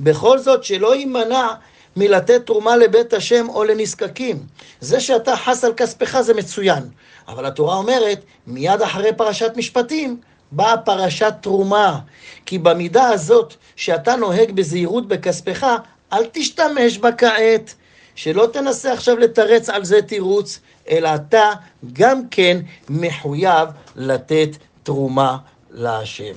בכל 0.00 0.38
זאת 0.38 0.64
שלא 0.64 0.94
יימנע 0.94 1.48
מלתת 1.96 2.46
תרומה 2.46 2.76
לבית 2.76 3.12
השם 3.12 3.48
או 3.48 3.64
לנזקקים. 3.64 4.46
זה 4.80 5.00
שאתה 5.00 5.36
חס 5.36 5.64
על 5.64 5.72
כספך 5.76 6.20
זה 6.20 6.34
מצוין, 6.34 6.82
אבל 7.28 7.46
התורה 7.46 7.76
אומרת, 7.76 8.20
מיד 8.46 8.82
אחרי 8.82 9.12
פרשת 9.16 9.52
משפטים, 9.56 10.20
באה 10.52 10.76
פרשת 10.76 11.34
תרומה. 11.40 12.00
כי 12.46 12.58
במידה 12.58 13.08
הזאת 13.08 13.54
שאתה 13.76 14.16
נוהג 14.16 14.52
בזהירות 14.52 15.08
בכספך, 15.08 15.66
אל 16.12 16.26
תשתמש 16.32 16.98
בה 16.98 17.12
כעת. 17.12 17.74
שלא 18.14 18.48
תנסה 18.52 18.92
עכשיו 18.92 19.16
לתרץ 19.16 19.68
על 19.68 19.84
זה 19.84 20.02
תירוץ, 20.02 20.60
אלא 20.88 21.14
אתה 21.14 21.50
גם 21.92 22.28
כן 22.28 22.58
מחויב 22.88 23.68
לתת 23.96 24.48
תרומה 24.82 25.38
להשם. 25.70 26.34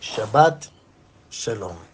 שבת 0.00 0.66
שלום. 1.30 1.85